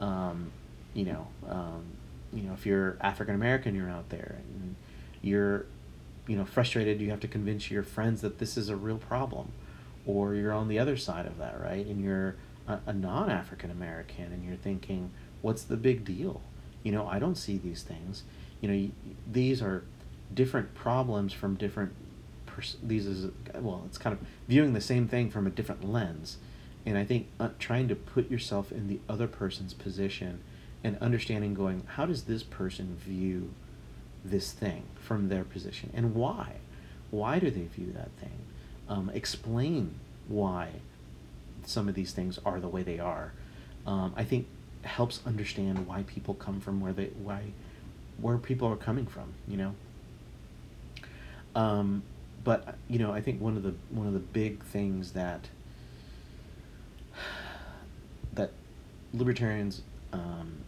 [0.00, 0.52] Um,
[0.94, 1.84] you know, um,
[2.32, 4.76] you know, if you're African American, you're out there and
[5.22, 5.66] you're,
[6.26, 7.00] you know, frustrated.
[7.00, 9.52] You have to convince your friends that this is a real problem,
[10.06, 11.84] or you're on the other side of that, right?
[11.84, 12.36] And you're
[12.66, 15.10] a, a non-African American, and you're thinking,
[15.42, 16.40] what's the big deal?
[16.82, 18.22] You know, I don't see these things.
[18.60, 18.90] You know,
[19.30, 19.84] these are
[20.32, 21.94] different problems from different.
[22.60, 26.36] Pers- these is well, it's kind of viewing the same thing from a different lens,
[26.84, 30.40] and I think uh, trying to put yourself in the other person's position,
[30.84, 33.54] and understanding, going, how does this person view
[34.22, 36.56] this thing from their position, and why?
[37.10, 38.38] Why do they view that thing?
[38.90, 39.94] Um, explain
[40.28, 40.68] why
[41.64, 43.32] some of these things are the way they are.
[43.86, 44.46] Um, I think
[44.82, 47.52] helps understand why people come from where they why
[48.18, 49.74] where people are coming from you know
[51.54, 52.02] um,
[52.42, 55.48] but you know i think one of the one of the big things that
[58.32, 58.52] that
[59.12, 60.58] libertarians um,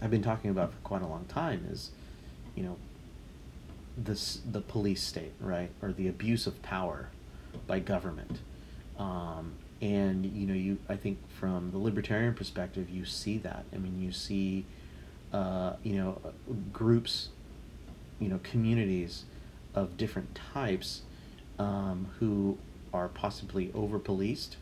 [0.00, 1.90] have been talking about for quite a long time is
[2.54, 2.76] you know
[3.96, 7.08] this the police state right or the abuse of power
[7.66, 8.40] by government.
[8.98, 13.64] Um, and you know you i think from the libertarian perspective you see that.
[13.72, 14.64] I mean you see
[15.32, 16.20] uh, you know
[16.72, 17.28] groups
[18.18, 19.24] you know communities
[19.76, 21.02] of different types
[21.58, 22.58] um, who
[22.92, 24.56] are possibly over policed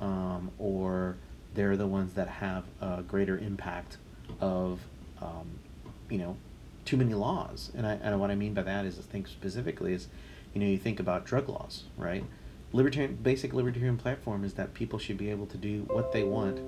[0.00, 1.16] um, or
[1.54, 3.98] they're the ones that have a greater impact
[4.40, 4.80] of
[5.20, 5.58] um,
[6.10, 6.36] you know
[6.84, 7.70] too many laws.
[7.76, 10.08] And I and what I mean by that is I think specifically is
[10.54, 12.24] you know you think about drug laws right?
[12.72, 16.60] Libertarian basic libertarian platform is that people should be able to do what they want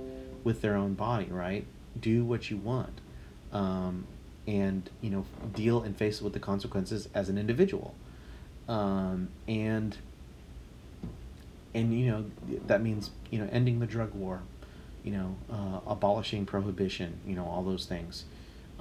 [0.44, 1.66] with their own body right?
[1.98, 3.00] Do what you want.
[3.52, 4.06] Um,
[4.48, 7.94] and you know deal and face with the consequences as an individual
[8.68, 9.96] um, and
[11.74, 12.24] and you know
[12.66, 14.42] that means you know ending the drug war
[15.04, 18.24] you know uh, abolishing prohibition you know all those things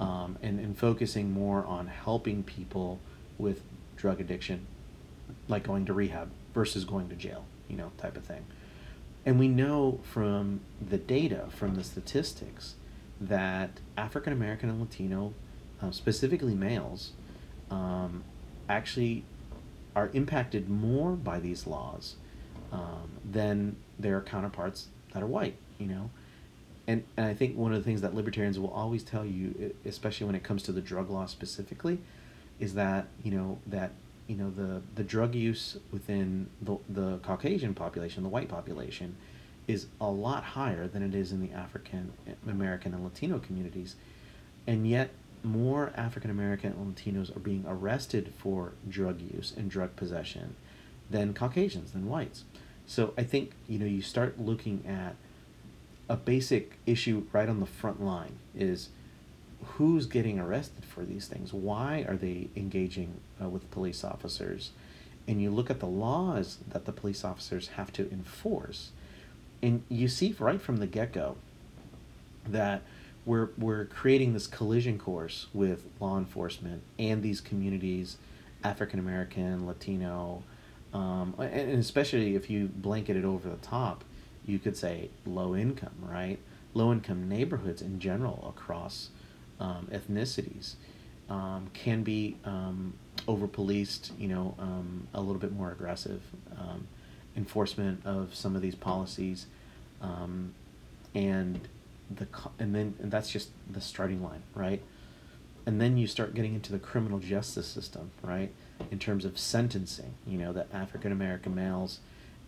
[0.00, 2.98] um, and, and focusing more on helping people
[3.36, 3.62] with
[3.96, 4.66] drug addiction
[5.48, 8.44] like going to rehab versus going to jail, you know, type of thing.
[9.24, 12.74] And we know from the data, from the statistics,
[13.20, 15.34] that African American and Latino,
[15.82, 17.12] uh, specifically males,
[17.70, 18.24] um,
[18.68, 19.24] actually
[19.94, 22.16] are impacted more by these laws
[22.72, 26.10] um, than their counterparts that are white, you know.
[26.86, 30.26] And, and I think one of the things that libertarians will always tell you, especially
[30.26, 31.98] when it comes to the drug law specifically,
[32.58, 33.92] is that, you know, that
[34.28, 39.16] you know the the drug use within the the Caucasian population, the white population,
[39.66, 42.12] is a lot higher than it is in the African
[42.46, 43.96] American and Latino communities,
[44.66, 45.10] and yet
[45.44, 50.56] more African American and Latinos are being arrested for drug use and drug possession
[51.10, 52.44] than Caucasians than whites.
[52.86, 55.16] So I think you know you start looking at
[56.08, 58.88] a basic issue right on the front line is
[59.62, 61.52] who's getting arrested for these things?
[61.52, 64.70] Why are they engaging uh, with police officers?
[65.26, 68.92] And you look at the laws that the police officers have to enforce,
[69.62, 71.36] and you see right from the get go
[72.46, 72.82] that
[73.28, 78.16] we're, we're creating this collision course with law enforcement and these communities,
[78.64, 80.42] African American, Latino,
[80.94, 84.02] um, and especially if you blanket it over the top,
[84.46, 86.38] you could say low income, right?
[86.72, 89.10] Low income neighborhoods in general across
[89.60, 90.76] um, ethnicities
[91.28, 92.94] um, can be um,
[93.26, 96.22] over policed, you know, um, a little bit more aggressive
[96.58, 96.88] um,
[97.36, 99.44] enforcement of some of these policies,
[100.00, 100.54] um,
[101.14, 101.68] and
[102.10, 102.26] the
[102.58, 104.82] and then and that's just the starting line, right?
[105.66, 108.52] And then you start getting into the criminal justice system, right?
[108.90, 112.00] In terms of sentencing, you know, that African American males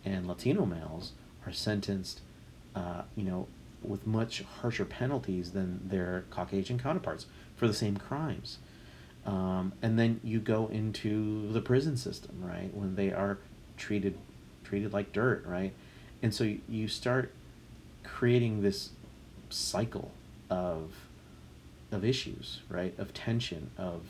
[0.03, 1.11] and Latino males
[1.45, 2.21] are sentenced,
[2.75, 3.47] uh, you know,
[3.83, 8.57] with much harsher penalties than their Caucasian counterparts for the same crimes.
[9.25, 13.37] Um, and then you go into the prison system, right, when they are
[13.77, 14.17] treated
[14.63, 15.73] treated like dirt, right,
[16.23, 17.31] and so you start
[18.03, 18.91] creating this
[19.51, 20.11] cycle
[20.49, 20.93] of
[21.91, 24.01] of issues, right, of tension, of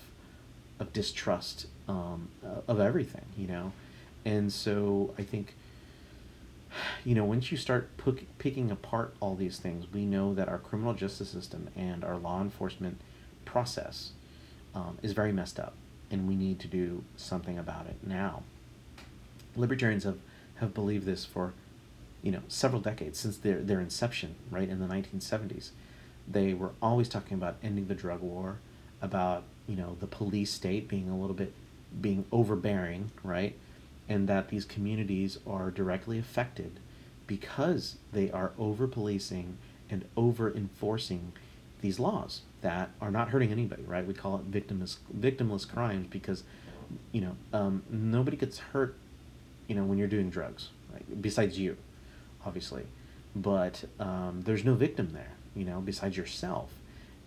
[0.80, 2.30] of distrust, um,
[2.67, 3.71] of everything, you know,
[4.25, 5.54] and so I think
[7.04, 10.58] you know, once you start p- picking apart all these things, we know that our
[10.58, 12.99] criminal justice system and our law enforcement
[13.45, 14.12] process
[14.73, 15.73] um, is very messed up,
[16.10, 18.43] and we need to do something about it now.
[19.56, 20.19] Libertarians have,
[20.56, 21.54] have believed this for,
[22.22, 25.72] you know, several decades since their their inception, right in the nineteen seventies.
[26.28, 28.60] They were always talking about ending the drug war,
[29.02, 31.54] about you know the police state being a little bit
[32.00, 33.56] being overbearing, right?
[34.12, 36.80] and that these communities are directly affected
[37.28, 39.58] because they are over policing
[39.90, 41.32] and over enforcing
[41.80, 44.06] these laws that are not hurting anybody, right?
[44.06, 46.44] We call it victimless victimless crimes because,
[47.14, 48.96] you know, um, nobody gets hurt,
[49.68, 51.22] you know, when you're doing drugs, right?
[51.22, 51.78] Besides you,
[52.45, 52.84] obviously,
[53.36, 56.71] but um, there's no victim there, you know, besides yourself,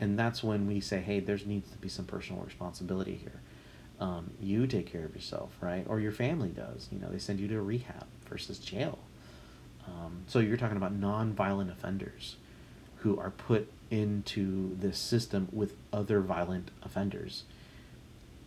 [0.00, 3.40] and that's when we say, hey, there needs to be some personal responsibility here
[4.00, 5.84] um, you take care of yourself, right?
[5.88, 6.88] Or your family does.
[6.90, 8.98] You know, they send you to rehab versus jail.
[9.86, 12.36] Um, so you're talking about non-violent offenders
[12.98, 17.44] who are put into this system with other violent offenders.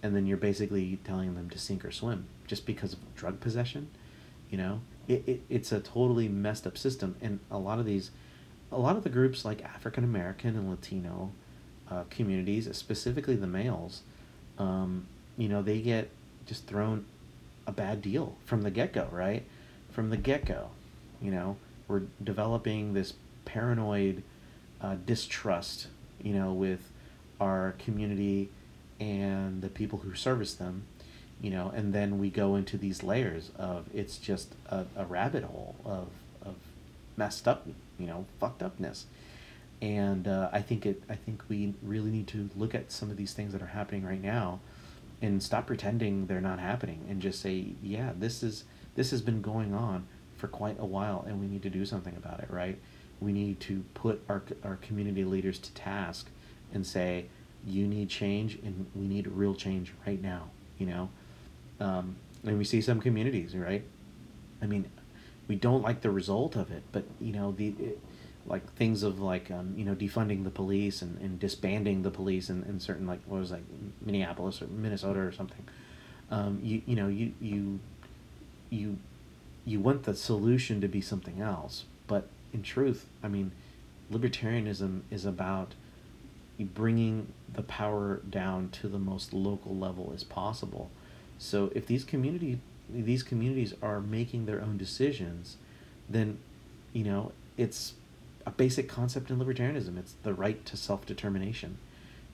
[0.04, 3.90] And then you're basically telling them to sink or swim just because of drug possession.
[4.50, 7.16] You know, it, it, it's a totally messed up system.
[7.22, 8.12] And a lot of these,
[8.72, 11.32] a lot of the groups like African American and Latino
[11.90, 14.02] uh, communities, specifically the males,
[14.58, 16.10] um, you know, they get
[16.46, 17.06] just thrown
[17.66, 19.44] a bad deal from the get go, right?
[19.92, 20.70] From the get go,
[21.22, 23.14] you know, we're developing this
[23.46, 24.24] paranoid
[24.82, 25.88] uh, distrust,
[26.22, 26.92] you know, with
[27.40, 28.50] our community
[29.00, 30.84] and the people who service them,
[31.42, 35.44] you know, and then we go into these layers of it's just a, a rabbit
[35.44, 36.08] hole of,
[36.44, 36.56] of
[37.16, 37.68] messed up,
[38.00, 39.06] you know, fucked upness.
[39.82, 41.04] And uh, I think it.
[41.08, 44.04] I think we really need to look at some of these things that are happening
[44.04, 44.60] right now,
[45.22, 48.64] and stop pretending they're not happening and just say yeah this is
[48.96, 52.16] this has been going on for quite a while and we need to do something
[52.16, 52.78] about it right
[53.20, 56.28] we need to put our, our community leaders to task
[56.74, 57.26] and say
[57.66, 60.44] you need change and we need real change right now
[60.78, 61.10] you know
[61.80, 63.84] um, and we see some communities right
[64.62, 64.86] i mean
[65.48, 68.00] we don't like the result of it but you know the it,
[68.48, 72.50] like things of like um, you know defunding the police and, and disbanding the police
[72.50, 73.64] in, in certain like what was like
[74.02, 75.64] Minneapolis or Minnesota or something.
[76.32, 77.80] Um, you you know you you
[78.70, 78.98] you
[79.66, 83.52] you want the solution to be something else, but in truth, I mean,
[84.12, 85.74] libertarianism is about
[86.58, 90.90] bringing the power down to the most local level as possible.
[91.38, 95.58] So if these community these communities are making their own decisions,
[96.10, 96.40] then
[96.94, 97.94] you know it's
[98.46, 99.98] a basic concept in libertarianism.
[99.98, 101.78] It's the right to self determination.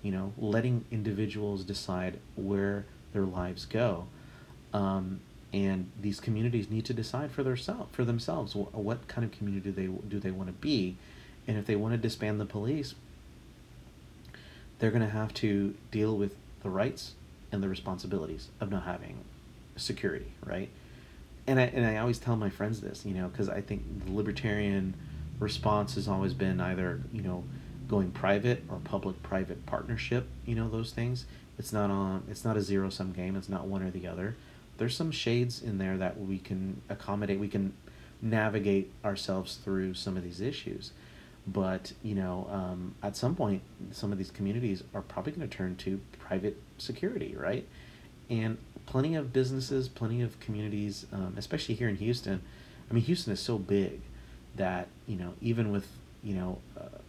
[0.02, 4.08] You know, letting individuals decide where their lives go.
[4.74, 5.22] Um,
[5.54, 9.32] and these communities need to decide for their self, for themselves what, what kind of
[9.32, 10.98] community they do they want to be,
[11.48, 12.96] and if they want to disband the police,
[14.80, 17.14] they're going to have to deal with the rights
[17.54, 19.24] and the responsibilities of not having
[19.78, 20.70] security, right?
[21.48, 24.12] And I and I always tell my friends this, you know, because I think the
[24.12, 24.96] libertarian
[25.40, 27.44] response has always been either you know
[27.88, 31.26] going private or public private partnership you know those things.
[31.60, 34.36] It's not on it's not a zero sum game it's not one or the other.
[34.78, 37.74] There's some shades in there that we can accommodate we can
[38.22, 40.92] navigate ourselves through some of these issues
[41.46, 45.58] but you know um, at some point some of these communities are probably going to
[45.58, 47.68] turn to private security right?
[48.30, 52.42] And plenty of businesses plenty of communities um, especially here in houston
[52.92, 54.02] i mean houston is so big
[54.58, 55.88] that you know even with
[56.22, 57.00] you know uh,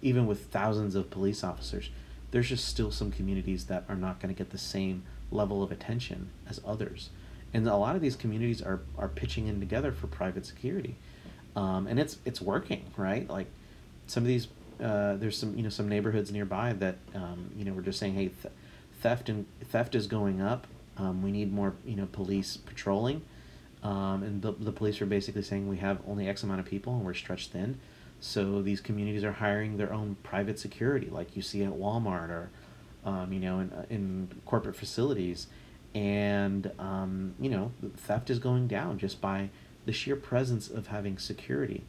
[0.00, 1.90] even with thousands of police officers
[2.30, 5.72] there's just still some communities that are not going to get the same level of
[5.72, 7.10] attention as others.
[7.54, 10.96] And a lot of these communities are are pitching in together for private security
[11.56, 13.48] um, and it's it's working right like
[14.06, 14.46] some of these
[14.80, 18.14] uh, there's some you know some neighborhoods nearby that um, you know we're just saying
[18.14, 18.54] hey th-
[19.00, 20.66] theft and theft is going up
[20.96, 23.22] um, we need more you know police patrolling
[23.86, 26.94] um, and the, the police are basically saying we have only X amount of people
[26.94, 27.78] and we're stretched thin.
[28.18, 32.50] So these communities are hiring their own private security, like you see at Walmart or,
[33.04, 35.46] um, you know, in, in corporate facilities.
[35.94, 39.50] And, um, you know, theft is going down just by
[39.86, 41.82] the sheer presence of having security.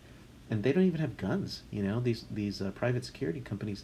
[0.50, 3.84] And they don't even have guns, you know, these, these uh, private security companies,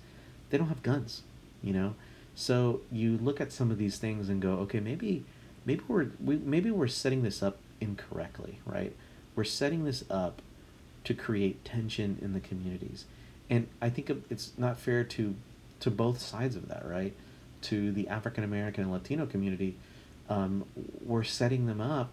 [0.50, 1.24] they don't have guns,
[1.62, 1.96] you know.
[2.36, 5.26] So you look at some of these things and go, okay, maybe,
[5.66, 8.96] maybe we're, we, maybe we're setting this up incorrectly, right?
[9.36, 10.42] We're setting this up
[11.04, 13.06] to create tension in the communities.
[13.50, 15.36] And I think it's not fair to
[15.82, 17.14] to both sides of that, right?
[17.64, 19.76] To the African American and Latino community,
[20.30, 20.66] um,
[21.06, 22.10] we're setting them up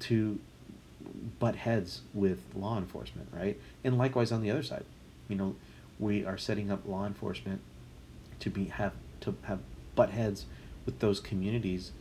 [0.00, 0.40] to
[1.38, 3.58] butt heads with law enforcement, right?
[3.84, 4.84] And likewise on the other side,
[5.28, 5.56] you know,
[5.98, 7.60] we are setting up law enforcement
[8.40, 9.60] to be have to have
[9.94, 10.46] butt heads
[10.84, 11.92] with those communities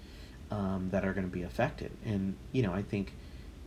[0.50, 1.92] um, that are going to be affected.
[2.06, 3.14] And you know, I think,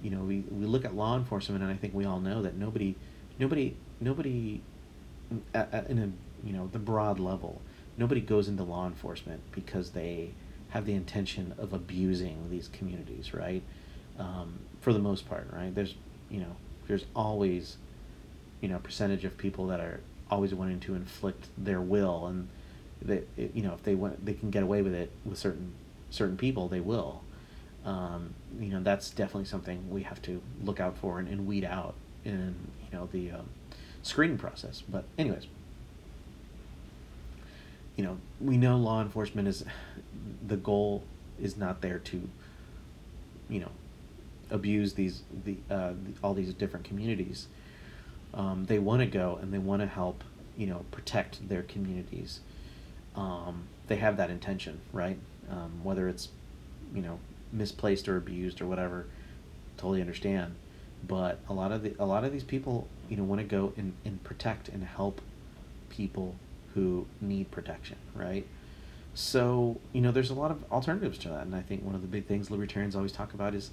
[0.03, 2.57] you know, we, we look at law enforcement, and I think we all know that
[2.57, 2.95] nobody,
[3.39, 4.61] nobody, nobody,
[5.55, 7.63] at, at, in a you know the broad level,
[7.97, 10.33] nobody goes into law enforcement because they
[10.71, 13.63] have the intention of abusing these communities, right?
[14.19, 15.75] Um, for the most part, right?
[15.75, 15.95] There's
[16.31, 16.57] you know
[16.87, 17.77] there's always
[18.61, 20.01] you know percentage of people that are
[20.31, 22.49] always wanting to inflict their will and
[23.03, 25.73] that you know if they want they can get away with it with certain
[26.11, 27.23] certain people they will
[27.85, 31.65] um, you know that's definitely something we have to look out for and, and weed
[31.65, 31.95] out
[32.25, 32.55] in
[32.91, 33.49] you know the um,
[34.03, 35.47] screening process but anyways
[37.97, 39.65] you know we know law enforcement is
[40.47, 41.05] the goal
[41.41, 42.29] is not there to
[43.49, 43.71] you know
[44.55, 45.93] abuse these the, uh,
[46.23, 47.49] all these different communities
[48.33, 50.25] um, they want to go and they want to help
[50.57, 52.41] you know protect their communities
[53.17, 55.19] um, they have that intention, right?
[55.51, 56.29] Um, whether it's,
[56.95, 57.19] you know,
[57.53, 59.07] misplaced or abused or whatever,
[59.77, 60.55] totally understand.
[61.07, 63.73] But a lot of the a lot of these people, you know, want to go
[63.77, 65.21] and, and protect and help
[65.91, 66.35] people
[66.75, 68.47] who need protection, right?
[69.13, 72.01] So, you know, there's a lot of alternatives to that, and I think one of
[72.01, 73.71] the big things libertarians always talk about is,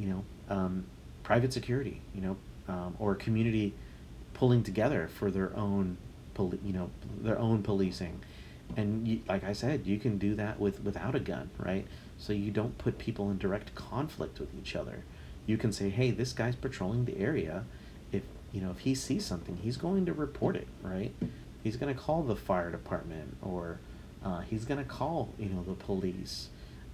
[0.00, 0.86] you know, um,
[1.22, 2.36] private security, you know,
[2.66, 3.74] um, or community
[4.34, 5.96] pulling together for their own,
[6.34, 6.90] poli- you know,
[7.22, 8.20] their own policing
[8.76, 11.86] and you, like I said, you can do that with without a gun, right?
[12.18, 15.04] So you don't put people in direct conflict with each other.
[15.46, 17.64] You can say, "Hey, this guy's patrolling the area.
[18.12, 18.22] If
[18.52, 21.14] you know if he sees something, he's going to report it, right?
[21.62, 23.80] He's going to call the fire department, or
[24.24, 26.48] uh, he's going to call you know the police,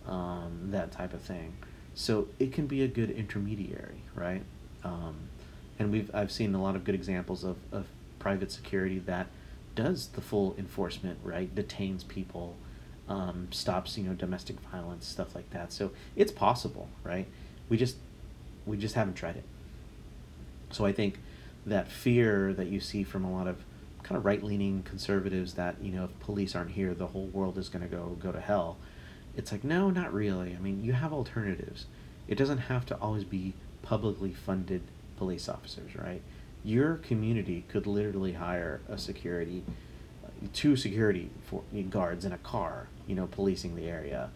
[0.06, 1.56] um, that type of thing.
[1.96, 4.42] So it can be a good intermediary, right?
[4.84, 5.16] Um,
[5.78, 7.86] and we've I've seen a lot of good examples of, of
[8.18, 9.28] private security that
[9.74, 11.52] does the full enforcement, right?
[11.52, 12.54] Detains people,
[13.08, 15.72] um, stops you know domestic violence, stuff like that.
[15.72, 17.26] So it's possible, right?
[17.70, 17.96] We just
[18.66, 19.44] we just haven't tried it.
[20.72, 21.18] So I think
[21.64, 23.64] that fear that you see from a lot of
[24.02, 27.56] kind of right leaning conservatives that you know if police aren't here, the whole world
[27.56, 28.76] is going to go go to hell.
[29.36, 30.54] It's like no, not really.
[30.54, 31.86] I mean, you have alternatives.
[32.26, 34.82] It doesn't have to always be publicly funded
[35.16, 36.22] police officers, right?
[36.66, 39.62] your community could literally hire a security
[40.52, 44.28] two security for guards in a car you know policing the area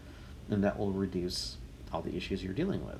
[0.49, 1.57] and that will reduce
[1.93, 2.99] all the issues you're dealing with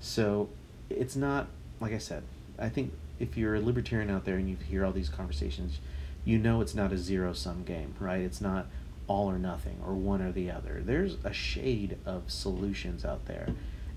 [0.00, 0.48] so
[0.90, 1.46] it's not
[1.80, 2.24] like i said
[2.58, 5.78] i think if you're a libertarian out there and you hear all these conversations
[6.24, 8.66] you know it's not a zero sum game right it's not
[9.08, 13.48] all or nothing or one or the other there's a shade of solutions out there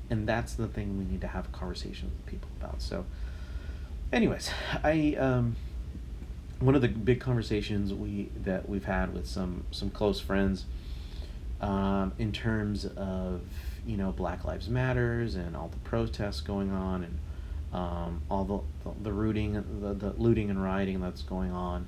[0.10, 3.06] and that's the thing we need to have conversations with people about so
[4.12, 4.52] anyways,
[4.84, 5.56] I um,
[6.60, 10.66] one of the big conversations we that we've had with some some close friends
[11.62, 13.42] um, in terms of
[13.86, 17.20] you know Black Lives Matters and all the protests going on and
[17.72, 21.88] um, all the, the, the rooting the, the looting and rioting that's going on.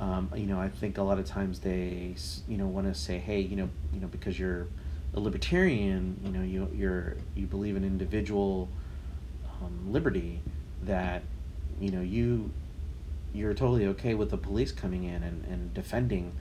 [0.00, 2.14] Um, you know, I think a lot of times they
[2.46, 4.68] you know want to say, hey, you know, you know, because you're
[5.14, 8.68] a libertarian, you know, you you're you believe in individual
[9.62, 10.40] um, liberty
[10.84, 11.22] that
[11.80, 12.50] you know you
[13.34, 16.32] you're totally okay with the police coming in and, and defending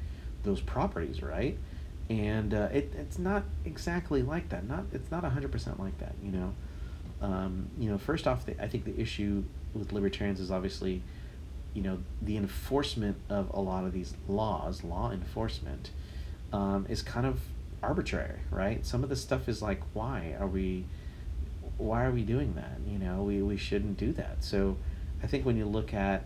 [0.43, 1.57] those properties right?
[2.09, 6.31] And uh, it, it's not exactly like that not it's not 100% like that you
[6.31, 6.53] know?
[7.21, 9.43] Um, you know first off the, i think the issue
[9.73, 11.01] with libertarians is obviously
[11.77, 15.91] you know the enforcement of a lot of these laws law enforcement
[16.51, 17.39] um, is kind of
[17.83, 18.83] arbitrary right?
[18.83, 20.85] Some of the stuff is like why are we
[21.77, 22.79] why are we doing that?
[22.91, 24.43] You know we, we shouldn't do that.
[24.43, 24.77] So
[25.21, 26.25] I think when you look at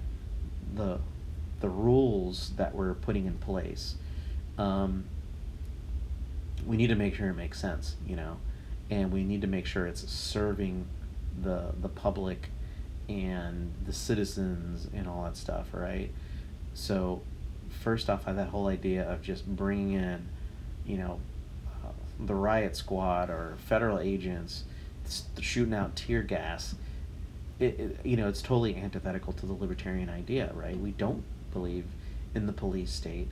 [0.73, 0.99] the
[1.59, 3.95] the rules that we're putting in place,
[4.57, 5.03] um,
[6.65, 8.37] we need to make sure it makes sense, you know,
[8.89, 10.85] and we need to make sure it's serving
[11.43, 12.49] the the public
[13.11, 16.11] and the citizens and all that stuff, right?
[16.73, 17.21] So,
[17.83, 20.27] first off, I that whole idea of just bringing in,
[20.85, 21.19] you know,
[21.83, 21.89] uh,
[22.19, 24.63] the riot squad or federal agents
[25.39, 26.75] shooting out tear gas
[27.61, 30.77] it, it, you know, it's totally antithetical to the libertarian idea, right?
[30.77, 31.85] We don't believe
[32.33, 33.27] in the police state.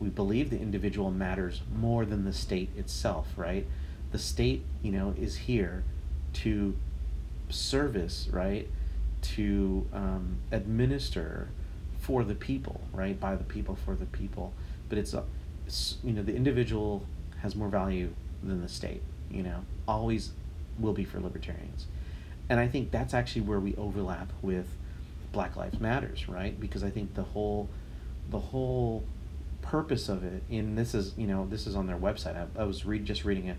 [0.00, 3.66] We believe the individual matters more than the state itself, right?
[4.10, 5.84] The state, you know, is here
[6.34, 6.76] to
[7.50, 8.68] service, right?
[9.24, 11.48] To um, administer
[12.00, 13.18] for the people, right?
[13.18, 14.52] By the people, for the people.
[14.88, 15.24] But it's, a,
[15.66, 17.06] it's, you know, the individual
[17.40, 18.10] has more value
[18.42, 20.32] than the state, you know, always
[20.78, 21.86] will be for libertarians
[22.48, 24.66] and I think that's actually where we overlap with
[25.32, 26.58] Black Lives Matters, right?
[26.58, 27.68] Because I think the whole
[28.30, 29.04] the whole
[29.62, 32.64] purpose of it and this is you know this is on their website i, I
[32.64, 33.56] was read, just reading it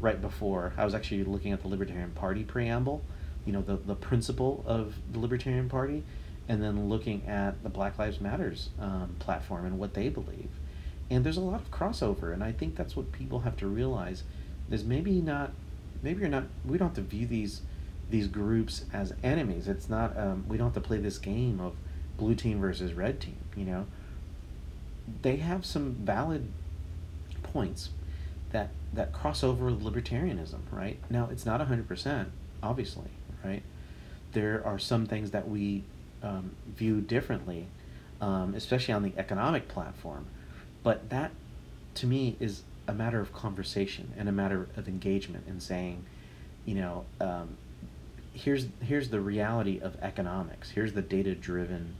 [0.00, 3.02] right before i was actually looking at the libertarian party preamble
[3.48, 6.02] you know the, the principle of the libertarian party
[6.48, 10.50] and then looking at the black lives matters um, platform and what they believe.
[11.10, 14.22] And there's a lot of crossover and i think that's what people have to realize
[14.70, 15.52] is maybe not
[16.02, 17.62] maybe you're not we don't have to view these
[18.10, 19.66] these groups as enemies.
[19.66, 21.72] It's not um, we don't have to play this game of
[22.18, 23.86] blue team versus red team you know?
[25.22, 26.48] They have some valid
[27.42, 27.90] points
[28.52, 30.98] that that cross over with libertarianism, right?
[31.10, 32.30] Now it's not hundred percent,
[32.62, 33.10] obviously,
[33.44, 33.62] right?
[34.32, 35.84] There are some things that we
[36.22, 37.66] um, view differently,
[38.20, 40.26] um, especially on the economic platform,
[40.82, 41.30] but that,
[41.94, 46.04] to me, is a matter of conversation and a matter of engagement and saying,
[46.64, 47.56] you know, um,
[48.32, 50.70] here's here's the reality of economics.
[50.70, 51.94] Here's the data driven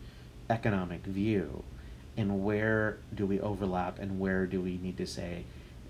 [0.50, 1.62] economic view
[2.18, 5.44] and where do we overlap and where do we need to say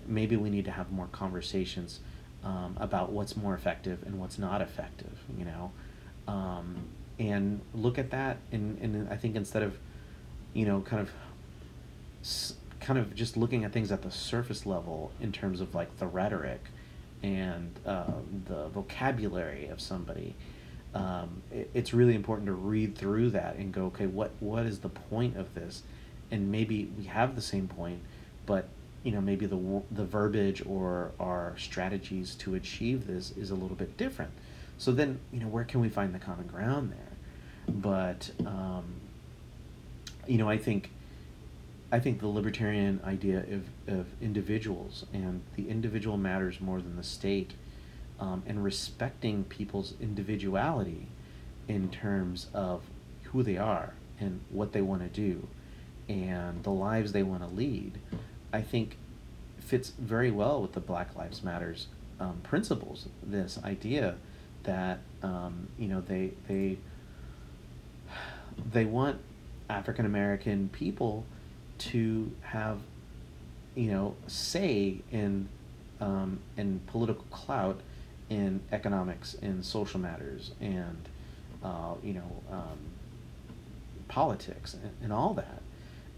[0.05, 1.99] maybe we need to have more conversations
[2.43, 5.71] um, about what's more effective and what's not effective you know?
[6.27, 6.75] Um,
[7.17, 9.77] and look at that and, and i think instead of
[10.53, 11.11] you know kind of
[12.79, 16.07] kind of just looking at things at the surface level in terms of like the
[16.07, 16.61] rhetoric
[17.21, 18.05] and uh,
[18.47, 20.33] the vocabulary of somebody
[20.93, 24.79] um, it, it's really important to read through that and go okay what what is
[24.79, 25.83] the point of this?
[26.31, 28.01] And maybe we have the same point,
[28.45, 28.67] but
[29.03, 33.75] you know maybe the the verbiage or our strategies to achieve this is a little
[33.75, 34.31] bit different.
[34.77, 37.73] So then you know where can we find the common ground there?
[37.75, 38.85] But um,
[40.27, 40.91] you know I think
[41.91, 43.63] I think the libertarian idea of,
[43.99, 47.53] of individuals and the individual matters more than the state,
[48.19, 51.07] um, and respecting people's individuality
[51.67, 52.83] in terms of
[53.23, 55.47] who they are and what they want to do
[56.09, 57.99] and the lives they want to lead,
[58.51, 58.97] I think
[59.59, 61.87] fits very well with the Black Lives Matters
[62.19, 63.07] um, principles.
[63.23, 64.15] This idea
[64.63, 66.77] that um, you know they they
[68.71, 69.19] they want
[69.69, 71.25] African American people
[71.79, 72.79] to have
[73.75, 75.47] you know say in
[76.01, 77.79] um, in political clout
[78.29, 81.09] in economics in social matters and
[81.63, 82.77] uh, you know um,
[84.07, 85.61] politics and, and all that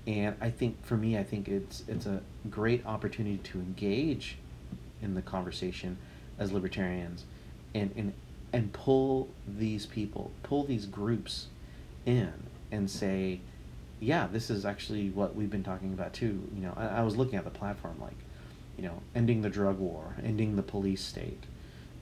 [0.07, 4.37] and I think for me, I think it's it's a great opportunity to engage
[5.01, 5.97] in the conversation
[6.39, 7.25] as libertarians,
[7.75, 8.13] and and
[8.53, 11.47] and pull these people, pull these groups
[12.05, 12.33] in,
[12.71, 13.39] and say,
[13.99, 16.49] yeah, this is actually what we've been talking about too.
[16.55, 18.17] You know, I, I was looking at the platform like,
[18.77, 21.43] you know, ending the drug war, ending the police state,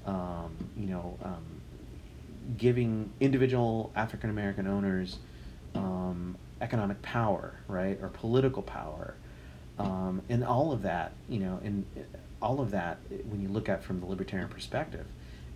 [0.06, 1.62] um, you know, um,
[2.58, 5.18] giving individual African American owners
[5.76, 9.16] um, economic power, right, or political power,
[9.78, 11.86] um, and all of that, you know, and
[12.42, 12.98] all of that,
[13.30, 15.06] when you look at from the libertarian perspective,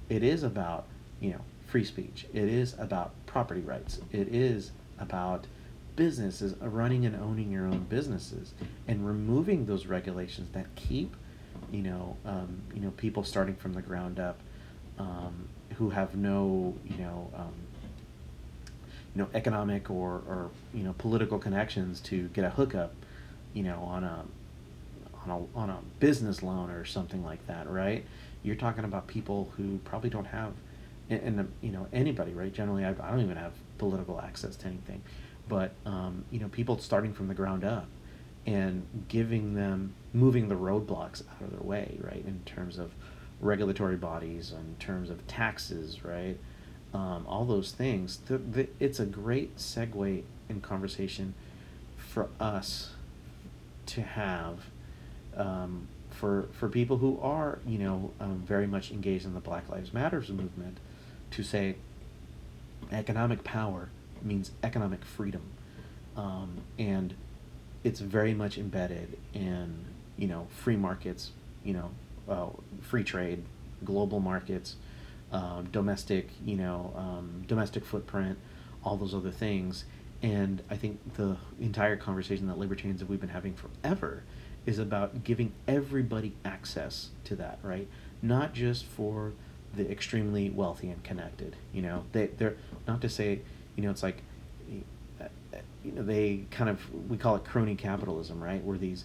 [0.10, 0.88] it is about,
[1.20, 2.26] you know, free speech.
[2.34, 3.99] It is about property rights.
[4.12, 5.47] It is about
[5.95, 8.54] businesses uh, running and owning your own businesses
[8.88, 11.16] and removing those regulations that keep,
[11.72, 14.39] you know, um, you know, people starting from the ground up,
[14.99, 17.32] um, who have no, you know.
[19.16, 22.93] You know economic or, or you know political connections to get a hookup
[23.53, 24.26] you know on a
[25.26, 28.05] on a on a business loan or something like that right?
[28.41, 30.53] You're talking about people who probably don't have
[31.09, 32.51] and, and you know anybody right?
[32.51, 35.01] Generally I, I don't even have political access to anything.
[35.47, 37.88] But um, you know people starting from the ground up
[38.45, 42.24] and giving them moving the roadblocks out of their way right?
[42.26, 42.91] In terms of
[43.43, 46.38] regulatory bodies in terms of taxes right
[46.94, 48.20] um, all those things.
[48.28, 51.34] The, the, it's a great segue in conversation
[51.98, 52.91] for us
[53.88, 54.60] to have
[55.36, 59.70] um, for for people who are you know um, very much engaged in the Black
[59.70, 60.78] Lives Matters movement
[61.32, 61.76] to say
[62.91, 63.89] economic power
[64.22, 65.41] means economic freedom,
[66.16, 67.16] um, and
[67.84, 69.86] it's very much embedded in
[70.18, 71.32] you know free markets,
[71.64, 71.91] you know
[72.30, 72.50] uh,
[72.82, 73.44] free trade,
[73.84, 74.76] global markets
[75.34, 78.38] um, domestic, you know, um, domestic footprint,
[78.84, 79.86] all those other things.
[80.22, 84.24] And I think the entire conversation that libertarians have we've been having forever
[84.66, 87.88] is about giving everybody access to that, right?
[88.22, 89.34] Not just for
[89.76, 91.56] the extremely wealthy and connected.
[91.74, 92.56] You know, they they're
[92.88, 93.42] not to say,
[93.76, 94.22] you know, it's like,
[94.70, 96.80] you know, they kind of
[97.10, 98.64] we call it crony capitalism, right?
[98.64, 99.04] Where these,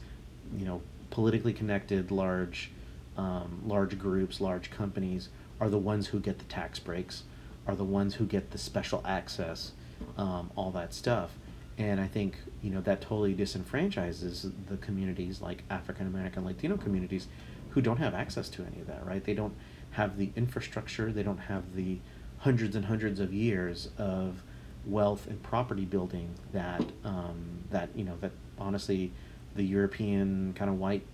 [0.57, 2.71] you know, politically connected large,
[3.17, 7.25] um, large groups, large companies are the ones who get the tax breaks,
[7.67, 9.73] are the ones who get the special access,
[10.17, 11.33] um, all that stuff.
[11.77, 17.29] And I think you know that totally disenfranchises the communities like African American, Latino communities,
[17.71, 19.07] who don't have access to any of that.
[19.07, 19.23] Right?
[19.23, 19.55] They don't
[19.93, 21.13] have the infrastructure.
[21.13, 21.99] They don't have the
[22.39, 24.43] hundreds and hundreds of years of
[24.87, 29.13] wealth and property building that um, that you know that honestly
[29.55, 31.05] the European kind of white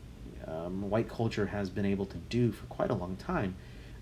[0.47, 3.55] um, white culture has been able to do for quite a long time.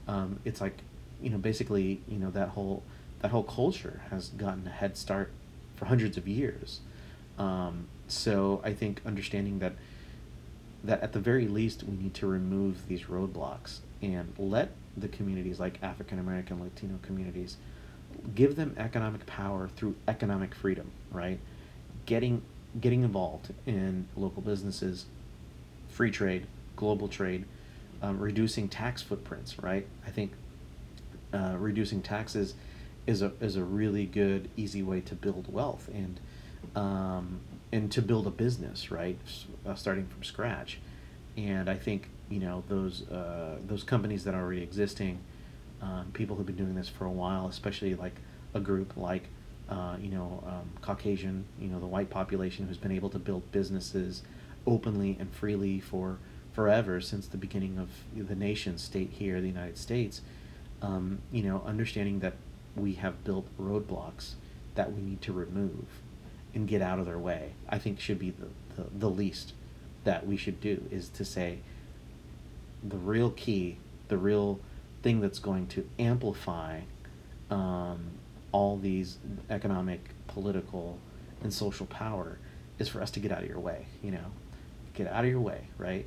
[0.09, 0.79] Um, it's like
[1.21, 2.83] you know basically you know that whole
[3.21, 5.31] that whole culture has gotten a head start
[5.77, 6.81] for hundreds of years.
[7.39, 9.75] Um, so I think understanding that
[10.85, 15.61] that at the very least we need to remove these roadblocks and let the communities
[15.61, 17.57] like African American Latino communities
[18.35, 21.39] give them economic power through economic freedom, right?
[22.07, 22.43] Getting
[22.81, 25.07] getting involved in local businesses,
[25.89, 27.45] free trade, global trade,
[28.03, 29.87] um, reducing tax footprints, right?
[30.07, 30.33] I think
[31.33, 32.55] uh, reducing taxes
[33.07, 36.21] is a is a really good, easy way to build wealth and
[36.77, 37.41] um,
[37.73, 39.19] and to build a business, right?
[39.67, 40.79] Uh, starting from scratch,
[41.37, 45.21] and I think you know those uh, those companies that are already existing
[45.81, 48.17] um, people who've been doing this for a while, especially like
[48.55, 49.25] a group like
[49.69, 53.51] uh, you know um, Caucasian, you know the white population who's been able to build
[53.53, 54.23] businesses
[54.67, 56.19] openly and freely for
[56.53, 57.89] forever since the beginning of
[58.29, 60.21] the nation state here, the United States.
[60.81, 62.35] Um, you know, understanding that
[62.77, 64.33] we have built roadblocks
[64.75, 65.87] that we need to remove
[66.55, 69.53] and get out of their way, I think should be the, the, the least
[70.05, 71.61] that we should do is to say
[72.83, 73.79] the real key,
[74.09, 74.61] the real
[75.03, 76.81] thing that's going to amplify
[77.51, 78.11] um,
[78.51, 79.19] all these
[79.51, 80.99] economic, political,
[81.43, 82.39] and social power
[82.79, 83.87] is for us to get out of your way.
[84.03, 84.25] You know,
[84.95, 86.07] get out of your way, right?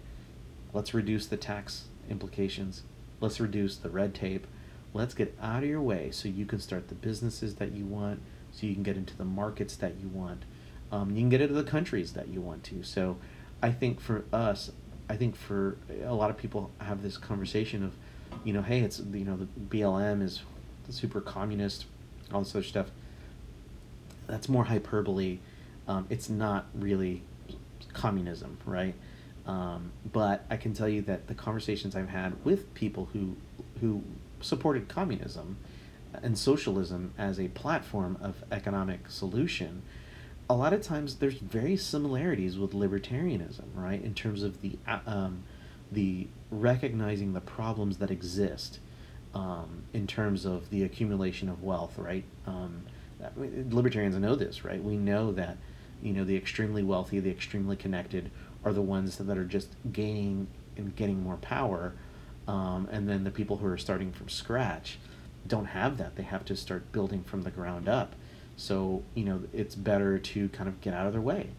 [0.75, 2.83] Let's reduce the tax implications.
[3.21, 4.45] Let's reduce the red tape.
[4.93, 8.19] Let's get out of your way so you can start the businesses that you want,
[8.51, 10.43] so you can get into the markets that you want.
[10.91, 12.83] Um, you can get into the countries that you want to.
[12.83, 13.15] So
[13.63, 14.69] I think for us,
[15.09, 17.93] I think for a lot of people have this conversation of,
[18.43, 19.47] you know, hey, it's you know the
[19.77, 20.41] BLM is
[20.89, 21.85] super communist,
[22.33, 22.87] all this other stuff.
[24.27, 25.39] That's more hyperbole.
[25.87, 27.21] Um, it's not really
[27.93, 28.93] communism, right?
[29.45, 33.35] Um, but I can tell you that the conversations I've had with people who
[33.81, 34.03] who
[34.41, 35.57] supported communism
[36.23, 39.81] and socialism as a platform of economic solution,
[40.49, 44.01] a lot of times there's very similarities with libertarianism, right?
[44.03, 45.43] In terms of the uh, um,
[45.91, 48.79] the recognizing the problems that exist
[49.33, 52.23] um, in terms of the accumulation of wealth, right?
[52.47, 52.83] Um,
[53.69, 54.83] libertarians know this, right?
[54.83, 55.57] We know that
[56.01, 58.31] you know the extremely wealthy, the extremely connected,
[58.65, 61.93] are the ones that are just gaining and getting more power,
[62.47, 64.97] um, and then the people who are starting from scratch
[65.47, 66.15] don't have that.
[66.15, 68.15] They have to start building from the ground up.
[68.57, 71.49] So you know it's better to kind of get out of their way,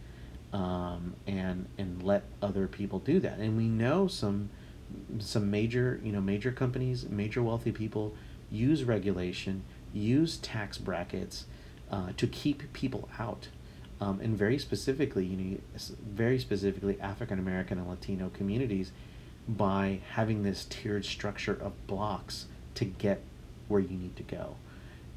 [0.52, 3.38] um, and and let other people do that.
[3.38, 4.50] And we know some
[5.18, 8.14] some major you know major companies, major wealthy people
[8.50, 11.46] use regulation, use tax brackets
[11.90, 13.48] uh, to keep people out.
[14.00, 15.58] Um, and very specifically, you know,
[16.06, 18.92] very specifically African American and Latino communities
[19.48, 23.22] by having this tiered structure of blocks to get
[23.68, 24.56] where you need to go.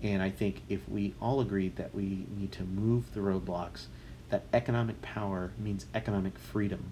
[0.02, 3.86] And I think if we all agree that we need to move the roadblocks,
[4.30, 6.92] that economic power means economic freedom,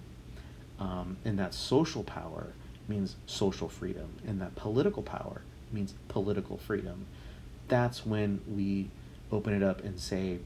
[0.78, 2.48] um, and that social power
[2.86, 7.06] means social freedom, and that political power means political freedom,
[7.68, 8.90] that's when we
[9.30, 10.38] open it up and say,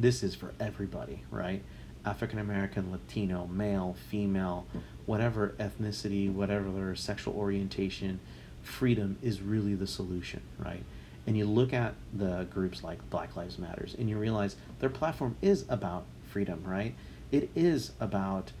[0.00, 1.62] this is for everybody, right?
[2.04, 4.66] African American, Latino, male, female,
[5.06, 8.20] whatever ethnicity, whatever sexual orientation,
[8.62, 10.82] freedom is really the solution, right?
[11.26, 15.36] and you look at the groups like Black Lives Matters and you realize their platform
[15.42, 16.94] is about freedom, right?
[17.30, 18.52] It is about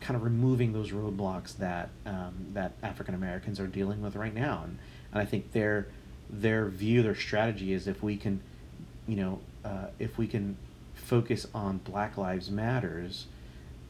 [0.00, 4.62] kind of removing those roadblocks that um, that African Americans are dealing with right now,
[4.64, 4.78] and,
[5.12, 5.86] and I think their
[6.28, 8.40] their view, their strategy is if we can,
[9.06, 10.56] you know, uh, if we can
[11.10, 13.26] focus on Black Lives Matters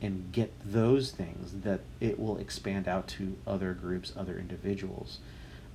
[0.00, 5.18] and get those things, that it will expand out to other groups, other individuals.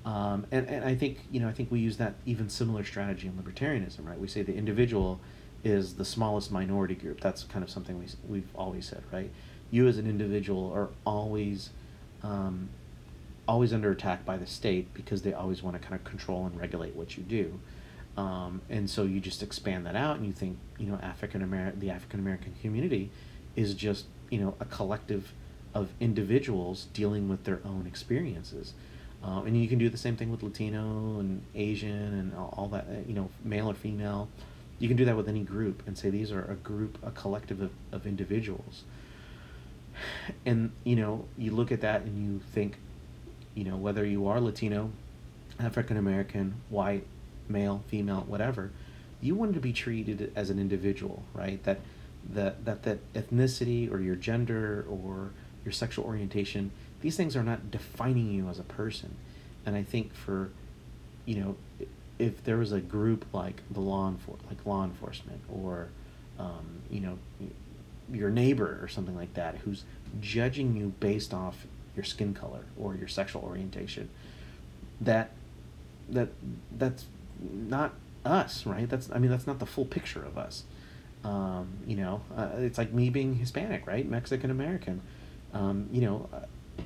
[0.04, 3.28] Um, and, and I think you know I think we use that even similar strategy
[3.28, 4.20] in libertarianism, right?
[4.20, 5.20] We say the individual
[5.64, 7.22] is the smallest minority group.
[7.22, 9.30] That's kind of something we we've always said, right?
[9.70, 11.70] You as an individual are always
[12.24, 12.70] um,
[13.48, 16.60] always under attack by the state because they always want to kind of control and
[16.60, 17.60] regulate what you do.
[18.18, 21.80] Um, and so you just expand that out and you think you know African American
[21.80, 23.10] the African American community
[23.56, 25.34] is just you know a collective
[25.74, 28.74] of individuals dealing with their own experiences
[29.24, 32.86] Um, and you can do the same thing with Latino and Asian and all, that,
[32.88, 34.30] uh, you know, male or female.
[34.78, 37.62] You can do that with any group and say these are a group, a collective
[37.62, 38.84] of, of individuals.
[40.46, 42.78] And, you know, you look at that and you think,
[43.56, 44.92] you know, whether you are Latino,
[45.60, 47.08] African American, white,
[47.50, 48.72] male, female, whatever,
[49.22, 51.64] you want to be treated as an individual, right?
[51.64, 51.80] That
[52.34, 55.32] that that that ethnicity or your gender or
[55.64, 56.72] your sexual orientation,
[57.02, 59.16] these things are not defining you as a person.
[59.66, 60.52] And I think for,
[61.26, 61.88] you know,
[62.20, 65.90] if there was a group like the law enfor- like law enforcement or,
[66.40, 67.18] um, you know,
[68.12, 69.84] your neighbor or something like that who's
[70.22, 71.66] judging you based off
[71.96, 74.10] your skin color or your sexual orientation,
[75.02, 75.32] that
[76.10, 76.30] that
[76.78, 77.06] that's
[77.40, 77.94] not
[78.26, 78.90] us, right?
[78.90, 80.64] That's I mean that's not the full picture of us.
[81.24, 84.08] Um, you know, uh, it's like me being Hispanic, right?
[84.08, 85.02] Mexican American.
[85.54, 86.30] Um, you know,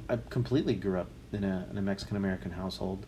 [0.10, 3.06] I, I completely grew up in a, in a Mexican American household.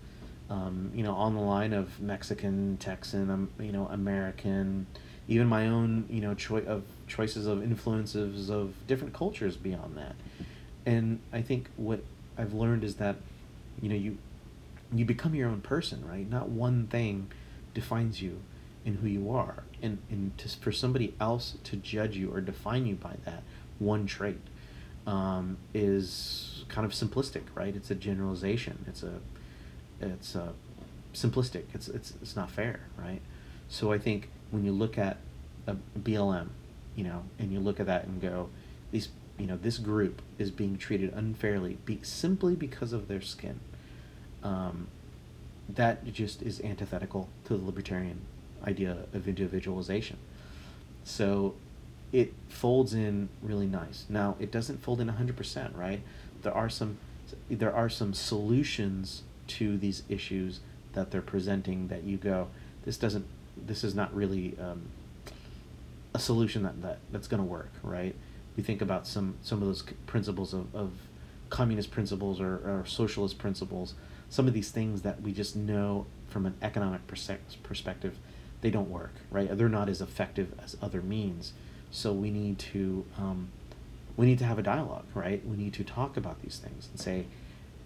[0.49, 4.87] Um, you know, on the line of Mexican, Texan, um, you know, American,
[5.29, 10.15] even my own, you know, choice of choices of influences of different cultures beyond that.
[10.85, 12.01] And I think what
[12.37, 13.15] I've learned is that,
[13.81, 14.17] you know, you
[14.93, 16.29] you become your own person, right?
[16.29, 17.31] Not one thing
[17.73, 18.41] defines you
[18.85, 19.63] in who you are.
[19.81, 23.43] And, and to, for somebody else to judge you or define you by that
[23.79, 24.39] one trait
[25.07, 27.75] um, is kind of simplistic, right?
[27.75, 28.85] It's a generalization.
[28.87, 29.19] It's a,
[29.99, 30.53] it's a
[31.13, 31.63] simplistic.
[31.73, 33.21] It's, it's, it's not fair, right?
[33.69, 35.17] So I think when you look at
[35.67, 36.49] a BLM,
[36.95, 38.49] you know, and you look at that and go,
[38.91, 43.59] these, you know, this group is being treated unfairly be, simply because of their skin.
[44.43, 44.87] Um,
[45.69, 48.21] that just is antithetical to the libertarian
[48.65, 50.17] idea of individualization.
[51.03, 51.55] So
[52.11, 54.05] it folds in really nice.
[54.09, 56.01] Now it doesn't fold in 100%, right?
[56.41, 56.97] There are some
[57.49, 60.59] there are some solutions to these issues
[60.93, 62.47] that they're presenting that you go
[62.83, 63.25] this doesn't
[63.55, 64.81] this is not really um,
[66.13, 68.15] a solution that, that that's going to work right
[68.57, 70.91] we think about some some of those principles of, of
[71.49, 73.93] communist principles or, or socialist principles
[74.31, 78.17] some of these things that we just know from an economic perspective
[78.61, 79.55] they don't work right?
[79.55, 81.53] They're not as effective as other means.
[81.91, 83.49] So we need to um,
[84.15, 85.45] we need to have a dialogue right?
[85.45, 87.25] We need to talk about these things and say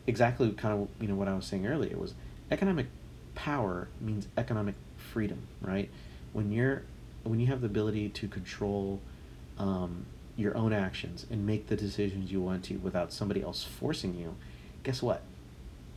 [0.08, 2.14] exactly kind of you know what i was saying earlier was
[2.52, 2.86] economic
[3.34, 5.90] power means economic freedom right?
[6.32, 6.84] When you're
[7.24, 9.02] when you have the ability to control
[9.58, 10.06] um,
[10.38, 14.36] your own actions and make the decisions you want to without somebody else forcing you
[14.84, 15.22] guess what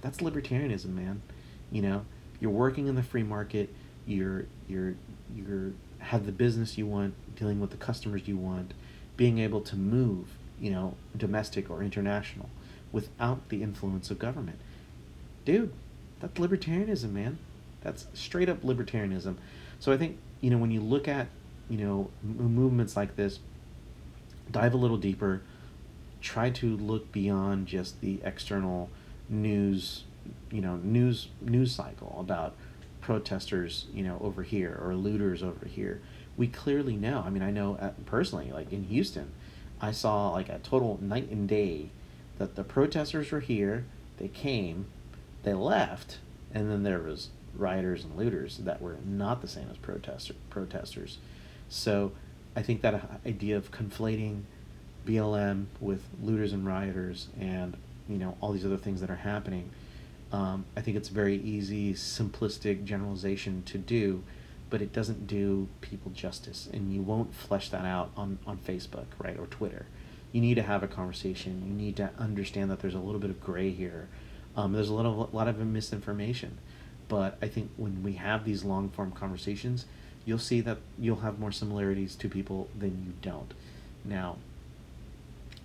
[0.00, 1.22] that's libertarianism, man.
[1.70, 2.04] You know,
[2.40, 3.74] you're working in the free market.
[4.06, 4.94] You're you're
[5.34, 8.72] you're have the business you want, dealing with the customers you want,
[9.16, 10.28] being able to move,
[10.60, 12.48] you know, domestic or international,
[12.92, 14.58] without the influence of government.
[15.44, 15.72] Dude,
[16.20, 17.38] that's libertarianism, man.
[17.82, 19.36] That's straight up libertarianism.
[19.80, 21.28] So I think you know when you look at
[21.68, 23.40] you know m- movements like this,
[24.50, 25.42] dive a little deeper.
[26.20, 28.90] Try to look beyond just the external
[29.28, 30.04] news,
[30.50, 32.54] you know, news news cycle about
[33.00, 36.00] protesters, you know, over here or looters over here.
[36.36, 37.22] We clearly know.
[37.24, 39.32] I mean, I know uh, personally, like in Houston,
[39.80, 41.90] I saw like a total night and day
[42.38, 43.84] that the protesters were here.
[44.18, 44.86] They came,
[45.42, 46.18] they left,
[46.52, 51.18] and then there was rioters and looters that were not the same as protester protesters.
[51.68, 52.12] So,
[52.56, 54.42] I think that idea of conflating
[55.06, 57.76] BLM with looters and rioters and
[58.08, 59.70] you know all these other things that are happening.
[60.30, 64.22] Um, I think it's very easy, simplistic generalization to do,
[64.68, 69.06] but it doesn't do people justice, and you won't flesh that out on on Facebook,
[69.18, 69.86] right, or Twitter.
[70.32, 71.62] You need to have a conversation.
[71.66, 74.08] You need to understand that there's a little bit of gray here.
[74.56, 76.58] Um, there's a little, a lot of misinformation,
[77.08, 79.86] but I think when we have these long form conversations,
[80.24, 83.54] you'll see that you'll have more similarities to people than you don't.
[84.04, 84.36] Now,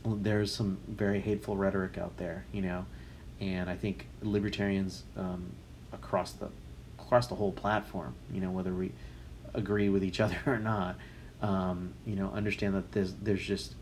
[0.06, 2.86] there's some very hateful rhetoric out there, you know,
[3.39, 5.51] and I think libertarians um,
[5.91, 6.49] across the
[6.99, 8.91] across the whole platform, you know, whether we
[9.54, 10.95] agree with each other or not,
[11.41, 13.76] um, you know, understand that there's there's just,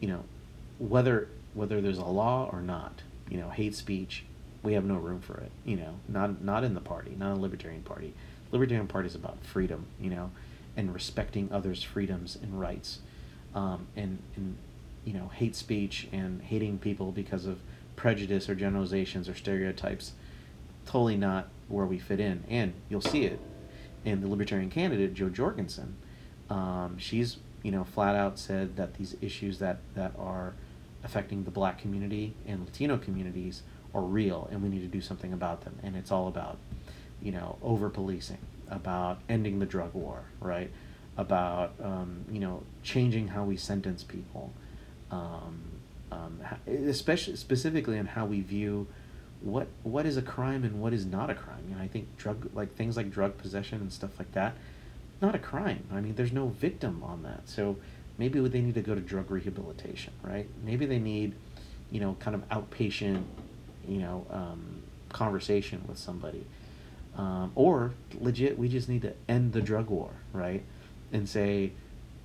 [0.00, 0.24] you know,
[0.78, 4.24] whether whether there's a law or not, you know, hate speech,
[4.62, 7.40] we have no room for it, you know, not not in the party, not a
[7.40, 8.14] libertarian party.
[8.50, 10.30] Libertarian party is about freedom, you know,
[10.76, 12.98] and respecting others' freedoms and rights,
[13.54, 14.56] um, and and
[15.04, 17.58] you know hate speech and hating people because of
[17.96, 20.12] prejudice or generalizations or stereotypes
[20.86, 23.38] totally not where we fit in and you'll see it
[24.04, 25.96] in the libertarian candidate Jo Jorgensen
[26.50, 30.54] um, she's you know flat out said that these issues that that are
[31.04, 33.62] affecting the black community and latino communities
[33.94, 35.78] are real and we need to do something about them.
[35.82, 36.58] And it's all about,
[37.20, 38.38] you know, over policing,
[38.68, 40.70] about ending the drug war, right?
[41.16, 44.52] About, um, you know, changing how we sentence people,
[45.12, 45.62] um,
[46.10, 48.88] um, especially specifically on how we view
[49.40, 51.64] what what is a crime and what is not a crime.
[51.68, 54.54] You know, I think drug like things like drug possession and stuff like that,
[55.20, 55.84] not a crime.
[55.92, 57.48] I mean, there's no victim on that.
[57.48, 57.76] So
[58.18, 60.48] maybe they need to go to drug rehabilitation, right?
[60.64, 61.34] Maybe they need,
[61.90, 63.24] you know, kind of outpatient,
[63.86, 66.44] you know, um, conversation with somebody.
[67.16, 70.62] Um, or legit, we just need to end the drug war, right?
[71.12, 71.72] And say,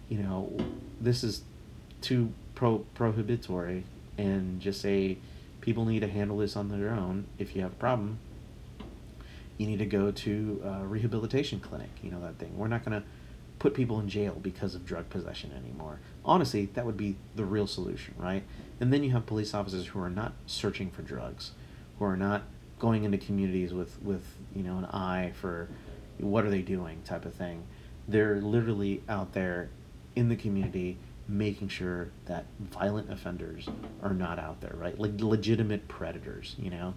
[0.07, 0.55] you know,
[1.01, 1.41] this is
[2.01, 3.83] too pro prohibitory,
[4.17, 5.19] and just say
[5.61, 7.25] people need to handle this on their own.
[7.37, 8.17] If you have a problem,
[9.59, 11.91] you need to go to a rehabilitation clinic.
[12.01, 12.57] You know that thing.
[12.57, 13.03] We're not gonna
[13.59, 15.99] put people in jail because of drug possession anymore.
[16.25, 18.43] Honestly, that would be the real solution, right?
[18.79, 21.51] And then you have police officers who are not searching for drugs,
[21.99, 22.41] who are not
[22.79, 24.23] going into communities with with
[24.55, 25.69] you know an eye for
[26.17, 27.61] what are they doing type of thing.
[28.07, 29.69] They're literally out there
[30.15, 30.97] in the community
[31.27, 33.67] making sure that violent offenders
[34.01, 34.97] are not out there, right?
[34.97, 36.93] Like legitimate predators, you know,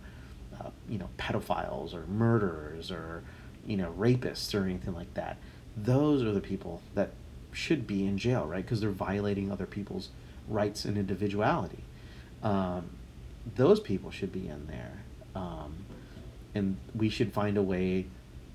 [0.61, 3.23] uh, you know, pedophiles or murderers or
[3.67, 5.37] you know rapists or anything like that
[5.77, 7.11] those are the people that
[7.53, 8.65] should be in jail, right?
[8.65, 10.11] Because they're violating other people's
[10.49, 11.85] rights and individuality.
[12.43, 12.91] Um,
[13.57, 15.03] those people should be in there.
[15.35, 15.85] Um,
[16.55, 18.07] and we should find a way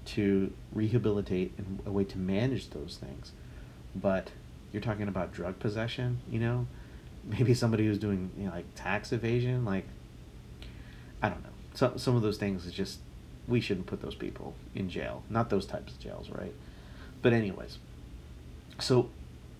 [0.05, 3.31] to rehabilitate and a way to manage those things.
[3.95, 4.31] But
[4.75, 6.67] you're talking about drug possession, you know?
[7.23, 9.85] Maybe somebody who's doing you know, like tax evasion, like
[11.23, 11.49] I don't know.
[11.73, 12.99] So, some of those things is just
[13.47, 15.23] we shouldn't put those people in jail.
[15.29, 16.53] Not those types of jails, right?
[17.21, 17.79] But anyways,
[18.79, 19.09] so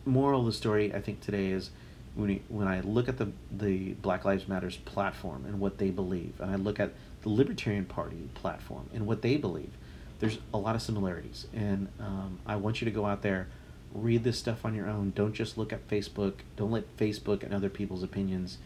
[0.06, 1.72] moral of the story I think today is
[2.14, 5.90] when we, when I look at the the Black Lives Matters platform and what they
[5.90, 6.92] believe, and I look at
[7.24, 9.72] the Libertarian Party platform and what they believe,
[10.20, 11.48] there's a lot of similarities.
[11.54, 13.48] And um, I want you to go out there,
[13.96, 15.14] read this stuff on your own.
[15.16, 16.34] Don't just look at Facebook.
[16.58, 18.58] Don't let Facebook and other people's opinions,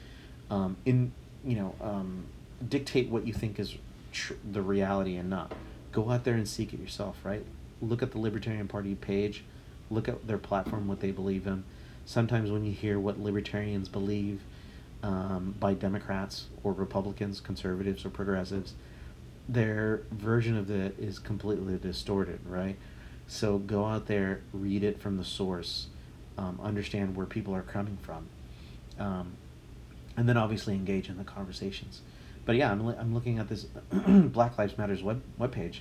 [0.50, 1.12] um, in
[1.46, 2.26] you know, um,
[2.68, 3.76] dictate what you think is
[4.12, 5.54] tr- the reality and not.
[5.92, 7.18] Go out there and seek it yourself.
[7.24, 7.46] Right
[7.82, 9.44] look at the Libertarian Party page,
[9.90, 11.64] look at their platform, what they believe in.
[12.06, 14.42] Sometimes when you hear what libertarians believe
[15.04, 18.74] um, by Democrats or Republicans, conservatives or progressives,
[19.48, 22.78] their version of it is completely distorted, right?
[23.30, 25.88] So go out there, read it from the source,
[26.38, 28.28] um, understand where people are coming from,
[29.00, 29.34] um,
[30.18, 32.02] and then obviously engage in the conversations.
[32.44, 35.78] But yeah, I'm, I'm looking at this Black Lives Matters web webpage,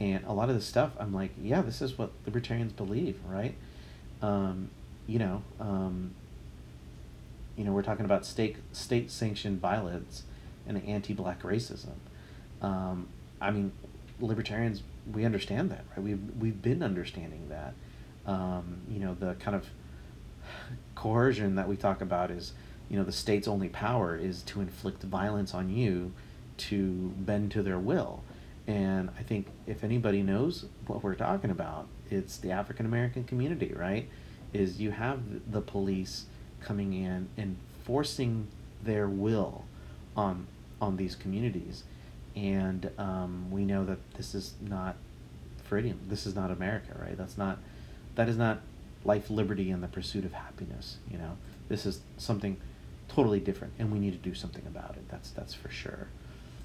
[0.00, 3.54] and a lot of the stuff i'm like yeah this is what libertarians believe right
[4.22, 4.70] um,
[5.06, 6.12] you know um,
[7.56, 10.24] you know we're talking about state state sanctioned violence
[10.66, 11.94] and anti-black racism
[12.62, 13.08] um,
[13.40, 13.72] i mean
[14.20, 14.82] libertarians
[15.12, 16.02] we understand that right?
[16.02, 17.74] We've we've been understanding that.
[18.26, 19.66] Um, you know the kind of
[20.94, 22.52] coercion that we talk about is
[22.90, 26.12] you know the state's only power is to inflict violence on you
[26.58, 28.22] to bend to their will.
[28.66, 33.72] And I think if anybody knows what we're talking about, it's the African American community,
[33.74, 34.08] right?
[34.52, 36.26] Is you have the police
[36.60, 38.48] coming in and forcing
[38.82, 39.64] their will
[40.16, 40.46] on
[40.80, 41.84] on these communities,
[42.36, 44.96] and um, we know that this is not
[45.64, 46.00] freedom.
[46.08, 47.16] This is not America, right?
[47.16, 47.58] That's not
[48.14, 48.60] that is not
[49.04, 50.98] life, liberty, and the pursuit of happiness.
[51.10, 51.36] You know,
[51.68, 52.56] this is something
[53.08, 55.08] totally different, and we need to do something about it.
[55.08, 56.08] That's that's for sure.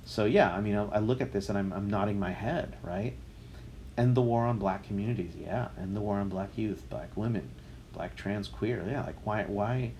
[0.05, 2.75] So yeah, I mean, I, I look at this and I'm, I'm nodding my head,
[2.83, 3.13] right?
[3.97, 5.69] End the war on black communities, yeah.
[5.79, 7.49] End the war on black youth, black women,
[7.93, 9.05] black trans queer, yeah.
[9.05, 9.91] Like why why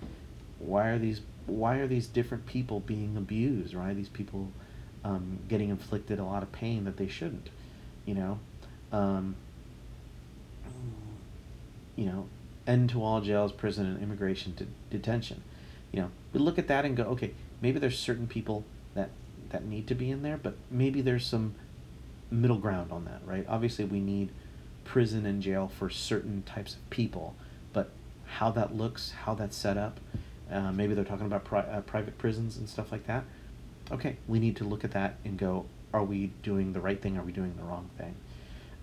[0.58, 3.74] why are these why are these different people being abused?
[3.74, 3.94] Right?
[3.94, 4.50] These people
[5.04, 7.50] um, getting inflicted a lot of pain that they shouldn't,
[8.06, 8.38] you know.
[8.90, 9.36] Um,
[11.96, 12.26] you know,
[12.66, 15.42] end to all jails, prison, and immigration to detention.
[15.92, 19.10] You know, we look at that and go, okay, maybe there's certain people that
[19.50, 21.54] that need to be in there, but maybe there's some
[22.30, 23.44] middle ground on that, right?
[23.48, 24.30] Obviously, we need
[24.84, 27.34] prison and jail for certain types of people,
[27.72, 27.90] but
[28.26, 30.00] how that looks, how that's set up,
[30.50, 33.24] uh, maybe they're talking about pri- uh, private prisons and stuff like that.
[33.92, 37.16] Okay, we need to look at that and go, are we doing the right thing?
[37.16, 38.14] Are we doing the wrong thing?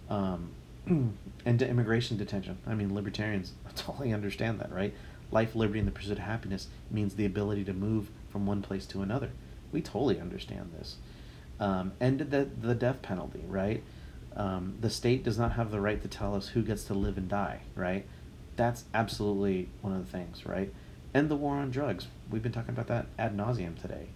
[0.09, 0.51] Um,
[1.45, 2.57] and to immigration detention.
[2.67, 4.93] I mean, libertarians totally understand that, right?
[5.31, 8.85] Life, liberty, and the pursuit of happiness means the ability to move from one place
[8.87, 9.31] to another
[9.71, 10.97] we totally understand this.
[11.59, 13.83] Um, and the the death penalty, right?
[14.35, 17.17] Um, the state does not have the right to tell us who gets to live
[17.17, 18.05] and die, right?
[18.55, 20.73] That's absolutely one of the things, right?
[21.13, 22.07] And the war on drugs.
[22.29, 24.07] We've been talking about that ad nauseum today.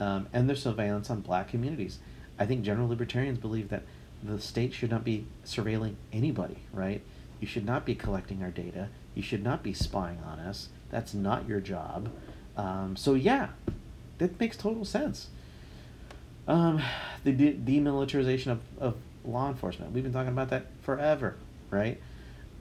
[0.00, 1.98] Um, and their surveillance on black communities.
[2.38, 3.84] I think general libertarians believe that
[4.22, 7.02] the state should not be surveilling anybody, right?
[7.40, 8.88] You should not be collecting our data.
[9.14, 10.68] You should not be spying on us.
[10.90, 12.10] That's not your job.
[12.56, 13.48] Um, so, yeah,
[14.18, 15.28] that makes total sense.
[16.48, 16.82] Um,
[17.22, 19.92] the de- demilitarization of, of law enforcement.
[19.92, 21.36] We've been talking about that forever,
[21.70, 22.00] right?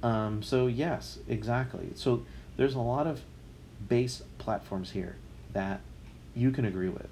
[0.02, 1.92] Um, so, yes, exactly.
[1.96, 2.26] So,
[2.58, 3.22] there's a lot of
[3.88, 5.16] base platforms here
[5.54, 5.82] that
[6.36, 7.08] you can agree with.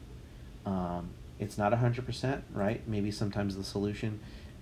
[0.66, 1.10] Um,
[1.40, 2.88] it's not 100%, right?
[2.88, 4.20] Maybe sometimes the solution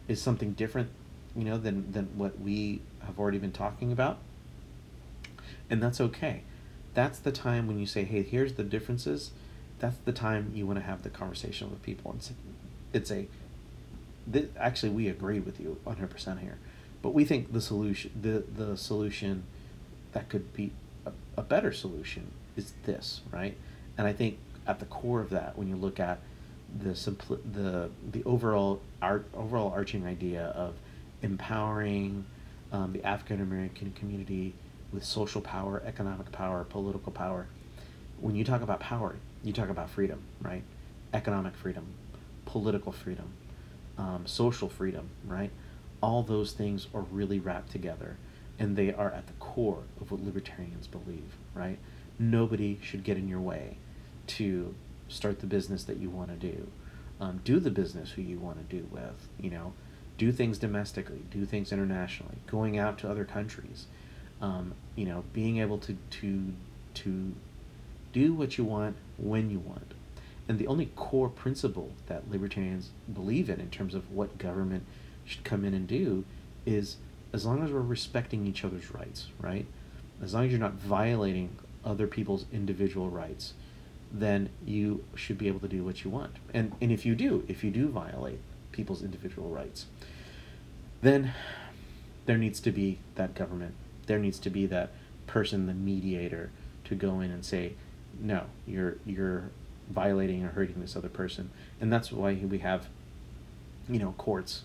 [0.08, 0.90] is something different,
[1.36, 4.20] you know, than, than what we have already been talking about.
[5.70, 6.44] And that's okay.
[6.94, 9.32] That's the time when you say, hey, here's the differences.
[9.80, 12.12] That's the time you want to have the conversation with people.
[12.12, 12.30] And
[12.94, 13.28] it's a,
[14.32, 16.58] th- actually, we agree with you 100% here.
[17.02, 19.44] But we think the solution, the, the solution
[20.14, 20.72] that could be
[21.06, 23.56] a, a better solution is this, right?
[23.98, 24.38] And I think
[24.70, 26.20] at the core of that, when you look at
[26.78, 30.76] the simpli- the the overall art overall arching idea of
[31.24, 32.24] empowering
[32.72, 34.54] um, the African American community
[34.94, 37.48] with social power, economic power, political power.
[38.22, 40.62] When you talk about power, you talk about freedom, right?
[41.14, 41.88] Economic freedom,
[42.46, 43.34] political freedom,
[43.98, 45.50] um, social freedom, right?
[46.02, 48.18] All those things are really wrapped together,
[48.60, 51.80] and they are at the core of what libertarians believe, right?
[52.20, 53.78] Nobody should get in your way
[54.30, 54.74] to
[55.08, 56.68] start the business that you want to do.
[57.20, 59.74] Um, do the business who you want to do with, you know,
[60.18, 63.88] do things domestically, do things internationally, going out to other countries,
[64.42, 66.54] um, you know, being able to, to,
[66.94, 67.34] to
[68.14, 69.94] do what you want when you want.
[70.48, 74.86] And the only core principle that libertarians believe in, in terms of what government
[75.26, 76.26] should come in and do,
[76.66, 76.98] is
[77.34, 79.66] as long as we're respecting each other's rights, right?
[80.22, 83.54] As long as you're not violating other people's individual rights,
[84.12, 86.36] then you should be able to do what you want.
[86.54, 88.40] And, and if you do, if you do violate
[88.72, 89.86] people's individual rights,
[91.02, 91.34] then
[92.26, 93.76] there needs to be that government.
[94.08, 94.92] There needs to be that
[95.28, 96.52] person, the mediator,
[96.86, 97.74] to go in and say,
[98.20, 99.52] no, you're you're
[99.90, 101.52] violating or hurting this other person.
[101.80, 102.88] And that's why we have,
[103.88, 104.64] you know, courts,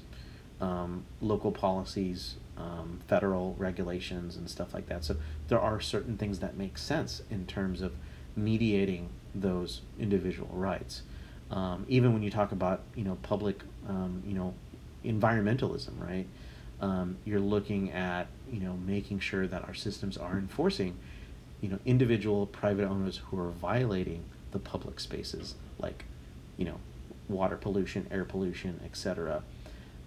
[0.61, 5.05] um, local policies, um, federal regulations, and stuff like that.
[5.05, 5.17] So
[5.49, 7.93] there are certain things that make sense in terms of
[8.37, 11.03] mediating those individual rights.
[11.51, 14.55] Um, even when you talk about you know public um, you know
[15.05, 16.27] environmentalism, right?
[16.81, 20.97] Um, you're looking at you know making sure that our systems are enforcing
[21.61, 26.05] you know individual private owners who are violating the public spaces like
[26.57, 26.79] you know
[27.29, 29.43] water pollution, air pollution, etc.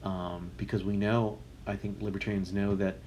[0.04, 2.98] Um, because we know, I think libertarians know that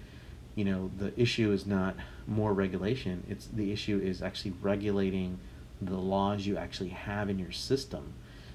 [0.54, 1.94] you know the issue is not
[2.26, 5.38] more regulation it's the issue is actually regulating
[5.80, 8.12] the laws you actually have in your system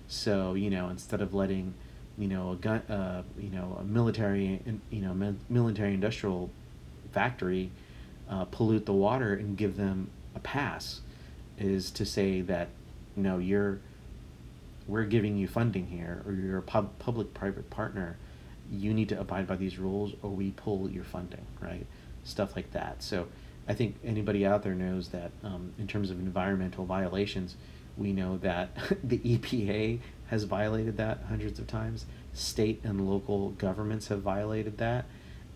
[0.08, 1.74] so you know instead of letting
[2.18, 6.50] you know a gun uh, you know a military you know military industrial
[7.12, 7.72] factory
[8.30, 11.02] uh, pollute the water and give them a pass
[11.58, 12.70] is to say that
[13.16, 13.80] you know you're
[14.88, 18.18] we're giving you funding here or you're a pub- public private partner
[18.72, 21.86] you need to abide by these rules or we pull your funding, right?
[22.24, 23.04] Stuff like that.
[23.04, 23.28] So
[23.68, 27.56] I think anybody out there knows that um, in terms of environmental violations,
[27.98, 28.70] we know that
[29.04, 32.06] the EPA has violated that hundreds of times.
[32.34, 35.06] State and local governments have violated that.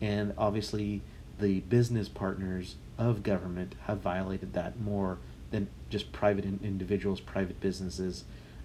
[0.01, 1.01] And obviously,
[1.39, 5.17] the business partners of government have violated that more
[5.51, 8.23] than just private in- individuals, private businesses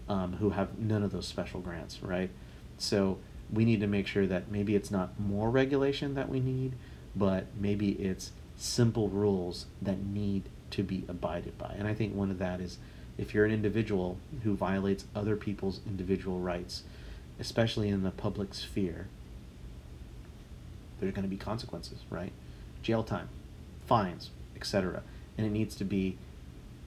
[0.09, 2.30] um, who have none of those special grants, right?
[2.78, 3.18] So
[3.53, 6.74] we need to make sure that maybe it's not more regulation that we need,
[7.16, 11.74] but maybe it's simple rules that need to be abided by.
[11.78, 12.78] And I think one of that is
[13.16, 16.82] if you're an individual who violates other people's individual rights,
[17.38, 19.07] especially in the public sphere,
[21.00, 22.32] there's going to be consequences, right?
[22.82, 23.28] Jail time,
[23.86, 25.02] fines, etc.
[25.36, 26.16] And it needs to be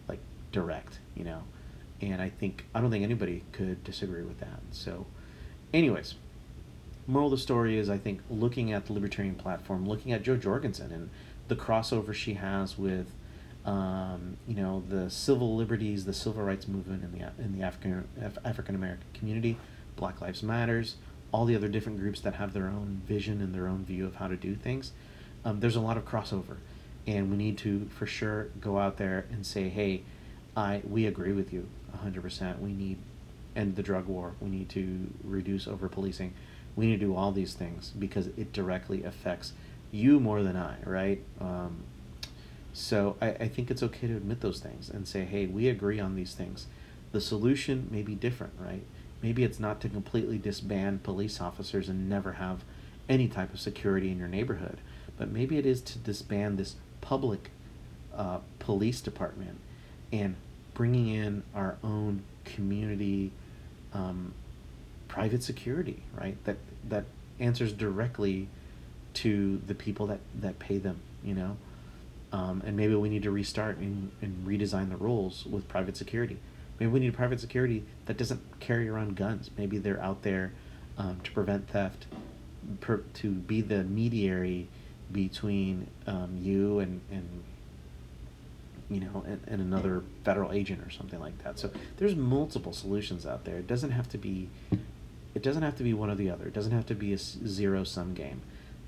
[0.08, 0.20] like
[0.52, 1.44] direct, you know.
[2.02, 4.60] And I think I don't think anybody could disagree with that.
[4.72, 5.06] So,
[5.74, 6.16] anyways,
[7.08, 10.36] moral of the story is I think looking at the libertarian platform, looking at Jo
[10.36, 11.10] Jorgensen and
[11.48, 13.08] the crossover she has with,
[13.66, 18.08] um, you know, the civil liberties, the civil rights movement in the in the African
[18.46, 19.58] African American community,
[19.96, 20.96] Black Lives Matters,
[21.32, 24.16] all the other different groups that have their own vision and their own view of
[24.16, 24.92] how to do things.
[25.46, 26.58] Um, there's a lot of crossover,
[27.06, 30.04] and we need to for sure go out there and say, hey,
[30.56, 31.68] I we agree with you
[32.04, 32.60] 100%.
[32.60, 32.98] We need
[33.56, 34.34] end the drug war.
[34.40, 36.34] We need to reduce over policing
[36.78, 39.52] we need to do all these things because it directly affects
[39.92, 41.22] you more than I, right?
[41.40, 41.84] Um,
[42.74, 46.00] so I, I think it's okay to admit those things and say, hey, we agree
[46.00, 46.68] on these things.
[47.12, 48.84] the solution may be different, right?
[49.22, 52.64] Maybe it's not to completely disband police officers and never have
[53.10, 54.78] any type of security in your neighborhood,
[55.18, 57.50] but maybe it is to disband this public
[58.16, 59.60] uh, police department
[60.12, 60.36] and
[60.74, 63.32] bringing in our own community
[63.94, 64.34] um,
[65.08, 66.38] private security, right?
[66.46, 66.58] That
[66.90, 67.06] that
[67.40, 68.50] answers directly
[69.18, 71.58] to the people that that pay them, you know.
[72.32, 76.38] Um, and maybe we need to restart and, and redesign the rules with private security.
[76.80, 79.50] Maybe we need private security that doesn't carry around guns.
[79.58, 80.52] Maybe they're out there
[80.98, 82.06] um, to prevent theft,
[82.82, 84.68] per, to be the mediary
[85.12, 87.44] between um, you and, and
[88.90, 91.58] you know and, and another federal agent or something like that.
[91.58, 93.56] So there's multiple solutions out there.
[93.58, 94.50] It doesn't have to be
[95.34, 96.48] it doesn't have to be one or the other.
[96.48, 98.42] It doesn't have to be a zero sum game.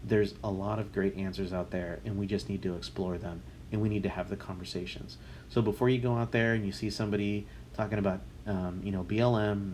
[0.04, 3.42] There's a lot of great answers out there, and we just need to explore them
[3.72, 5.18] and we need to have the conversations.
[5.50, 9.04] So before you go out there and you see somebody talking about, um, you know,
[9.04, 9.74] BLM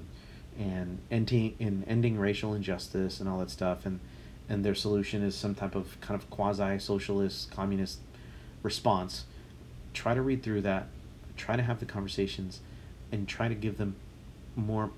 [0.59, 3.99] and ending, and ending racial injustice and all that stuff, and
[4.47, 7.99] and their solution is some type of kind of quasi socialist communist
[8.61, 9.25] response,
[9.91, 10.87] try to read through that,
[11.35, 12.59] try to have the conversations,
[13.11, 13.95] and try to give them
[14.55, 14.91] more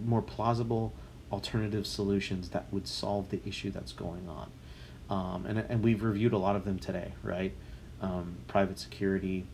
[0.00, 0.92] more plausible
[1.32, 4.50] alternative solutions that would solve the issue that's going on.
[5.10, 7.52] Um, and, and we've reviewed a lot of them today, right?
[8.00, 9.44] Um, private security,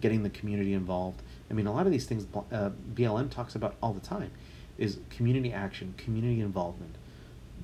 [0.00, 1.22] getting the community involved.
[1.50, 4.30] I mean, a lot of these things uh, BLM talks about all the time
[4.78, 6.96] is community action, community involvement.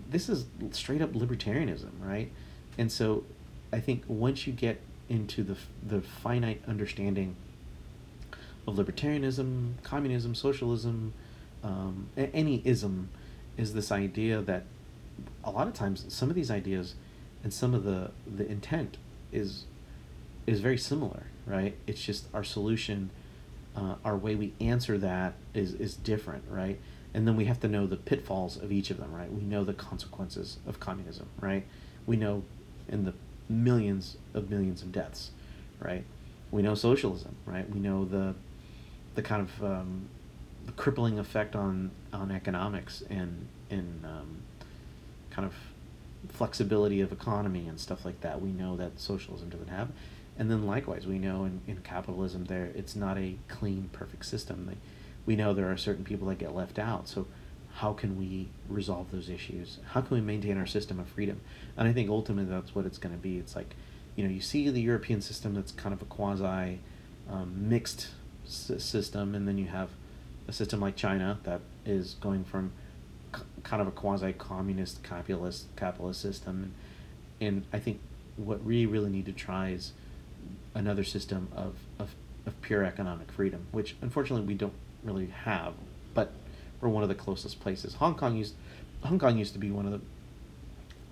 [0.09, 2.31] This is straight up libertarianism, right?
[2.79, 3.25] And so
[3.73, 7.37] I think once you get into the, the finite understanding
[8.67, 11.13] of libertarianism, communism, socialism,
[11.63, 13.11] um, any ism,
[13.61, 14.65] is this idea that
[15.45, 16.95] a lot of times some of these ideas
[17.45, 18.97] and some of the the intent
[19.33, 19.65] is
[20.47, 21.77] is very similar, right?
[21.87, 23.11] It's just our solution,
[23.77, 26.81] uh, our way we answer that is is different, right?
[27.13, 29.31] And then we have to know the pitfalls of each of them, right?
[29.31, 31.67] We know the consequences of communism, right?
[32.07, 32.45] We know
[32.89, 33.15] in the
[33.49, 35.33] millions of millions of deaths,
[35.81, 36.05] right?
[36.51, 37.69] We know socialism, right?
[37.69, 38.35] We know the
[39.17, 40.09] the kind of um,
[40.77, 44.43] crippling effect on on economics and and um,
[45.31, 45.55] kind of
[46.29, 48.41] flexibility of economy and stuff like that.
[48.41, 49.89] We know that socialism doesn't have,
[50.39, 54.67] and then likewise, we know in, in capitalism there it's not a clean, perfect system.
[54.67, 54.77] They,
[55.27, 57.09] we know there are certain people that get left out.
[57.09, 57.27] So
[57.75, 59.79] how can we resolve those issues?
[59.93, 61.41] How can we maintain our system of freedom?
[61.77, 63.39] And I think ultimately that's what it's going to be.
[63.39, 63.75] It's like,
[64.17, 66.81] you know, you see the European system that's kind of a quasi
[67.29, 68.09] um, mixed
[68.45, 69.91] system, and then you have
[70.51, 72.73] a system like China that is going from
[73.35, 76.75] c- kind of a quasi communist capitalist capitalist system,
[77.41, 78.01] and, and I think
[78.37, 79.93] what we really need to try is
[80.75, 82.15] another system of, of,
[82.47, 84.75] of pure economic freedom, which unfortunately we don't
[85.05, 85.75] really have,
[86.15, 86.33] but
[86.81, 87.95] we're one of the closest places.
[87.95, 88.55] Hong Kong used
[89.05, 90.01] Hong Kong used to be one of the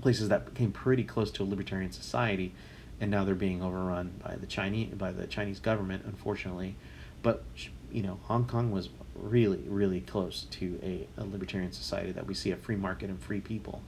[0.03, 2.53] places that came pretty close to a libertarian society,
[3.01, 6.75] and now they're being overrun by the Chinese by the Chinese government, unfortunately.
[7.23, 7.45] But
[7.93, 8.89] you know, Hong Kong was
[9.23, 13.21] really, really close to a, a libertarian society that we see a free market and
[13.21, 13.83] free people,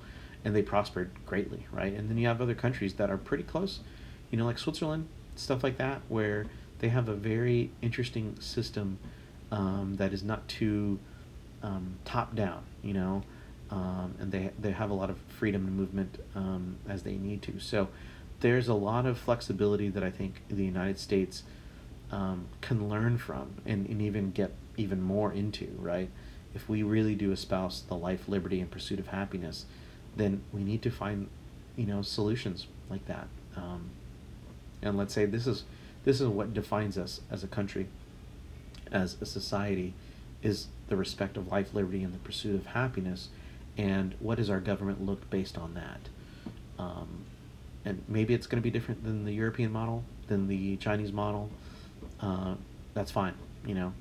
[0.44, 1.92] and they prospered greatly, right?
[1.92, 3.80] And then you have other countries that are pretty close,
[4.30, 6.46] you know, like Switzerland, stuff like that, where
[6.80, 8.98] they have a very interesting system
[9.52, 10.98] um, that is not too
[11.62, 13.22] um, top down, you know,
[13.70, 17.42] um, and they they have a lot of freedom and movement um, as they need
[17.42, 17.60] to.
[17.60, 17.88] So
[18.40, 21.42] there's a lot of flexibility that I think the United States
[22.10, 26.10] um, can learn from and, and even get even more into, right?
[26.54, 29.66] If we really do espouse the life, liberty, and pursuit of happiness,
[30.16, 31.28] then we need to find,
[31.76, 33.28] you know, solutions like that.
[33.56, 33.90] Um,
[34.82, 35.64] and let's say this is
[36.04, 37.86] this is what defines us as a country,
[38.90, 39.92] as a society,
[40.42, 43.28] is the respect of life, liberty, and the pursuit of happiness.
[43.76, 46.08] And what does our government look based on that?
[46.78, 47.24] Um,
[47.84, 51.50] and maybe it's going to be different than the European model, than the Chinese model.
[52.20, 52.54] Uh,
[52.94, 53.34] that's fine,
[53.66, 53.92] you know,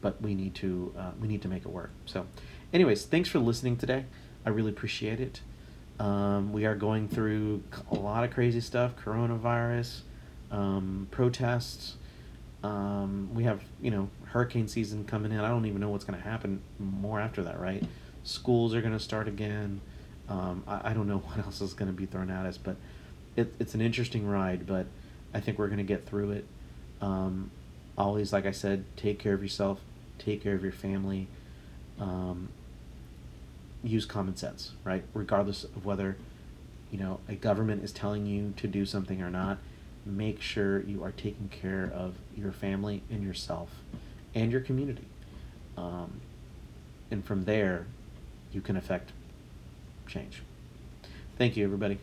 [0.00, 1.90] but we need to uh, we need to make it work.
[2.04, 2.26] So,
[2.72, 4.04] anyways, thanks for listening today.
[4.44, 5.40] I really appreciate it.
[5.98, 10.00] Um, we are going through a lot of crazy stuff: coronavirus,
[10.50, 11.96] um, protests.
[12.62, 15.40] Um, we have you know hurricane season coming in.
[15.40, 17.82] I don't even know what's going to happen more after that, right?
[18.24, 19.80] Schools are going to start again.
[20.28, 22.76] Um, I, I don't know what else is going to be thrown at us, but
[23.36, 24.66] it, it's an interesting ride.
[24.66, 24.86] But
[25.32, 26.44] I think we're going to get through it.
[27.00, 27.50] Um,
[27.96, 29.80] always, like I said, take care of yourself,
[30.18, 31.28] take care of your family.
[31.98, 32.50] Um,
[33.82, 35.04] use common sense, right?
[35.14, 36.16] Regardless of whether
[36.90, 39.58] you know a government is telling you to do something or not
[40.06, 43.70] make sure you are taking care of your family and yourself
[44.34, 45.04] and your community.
[45.76, 46.20] Um,
[47.10, 47.86] and from there,
[48.52, 49.12] you can affect
[50.06, 50.42] change.
[51.36, 51.98] Thank you, everybody.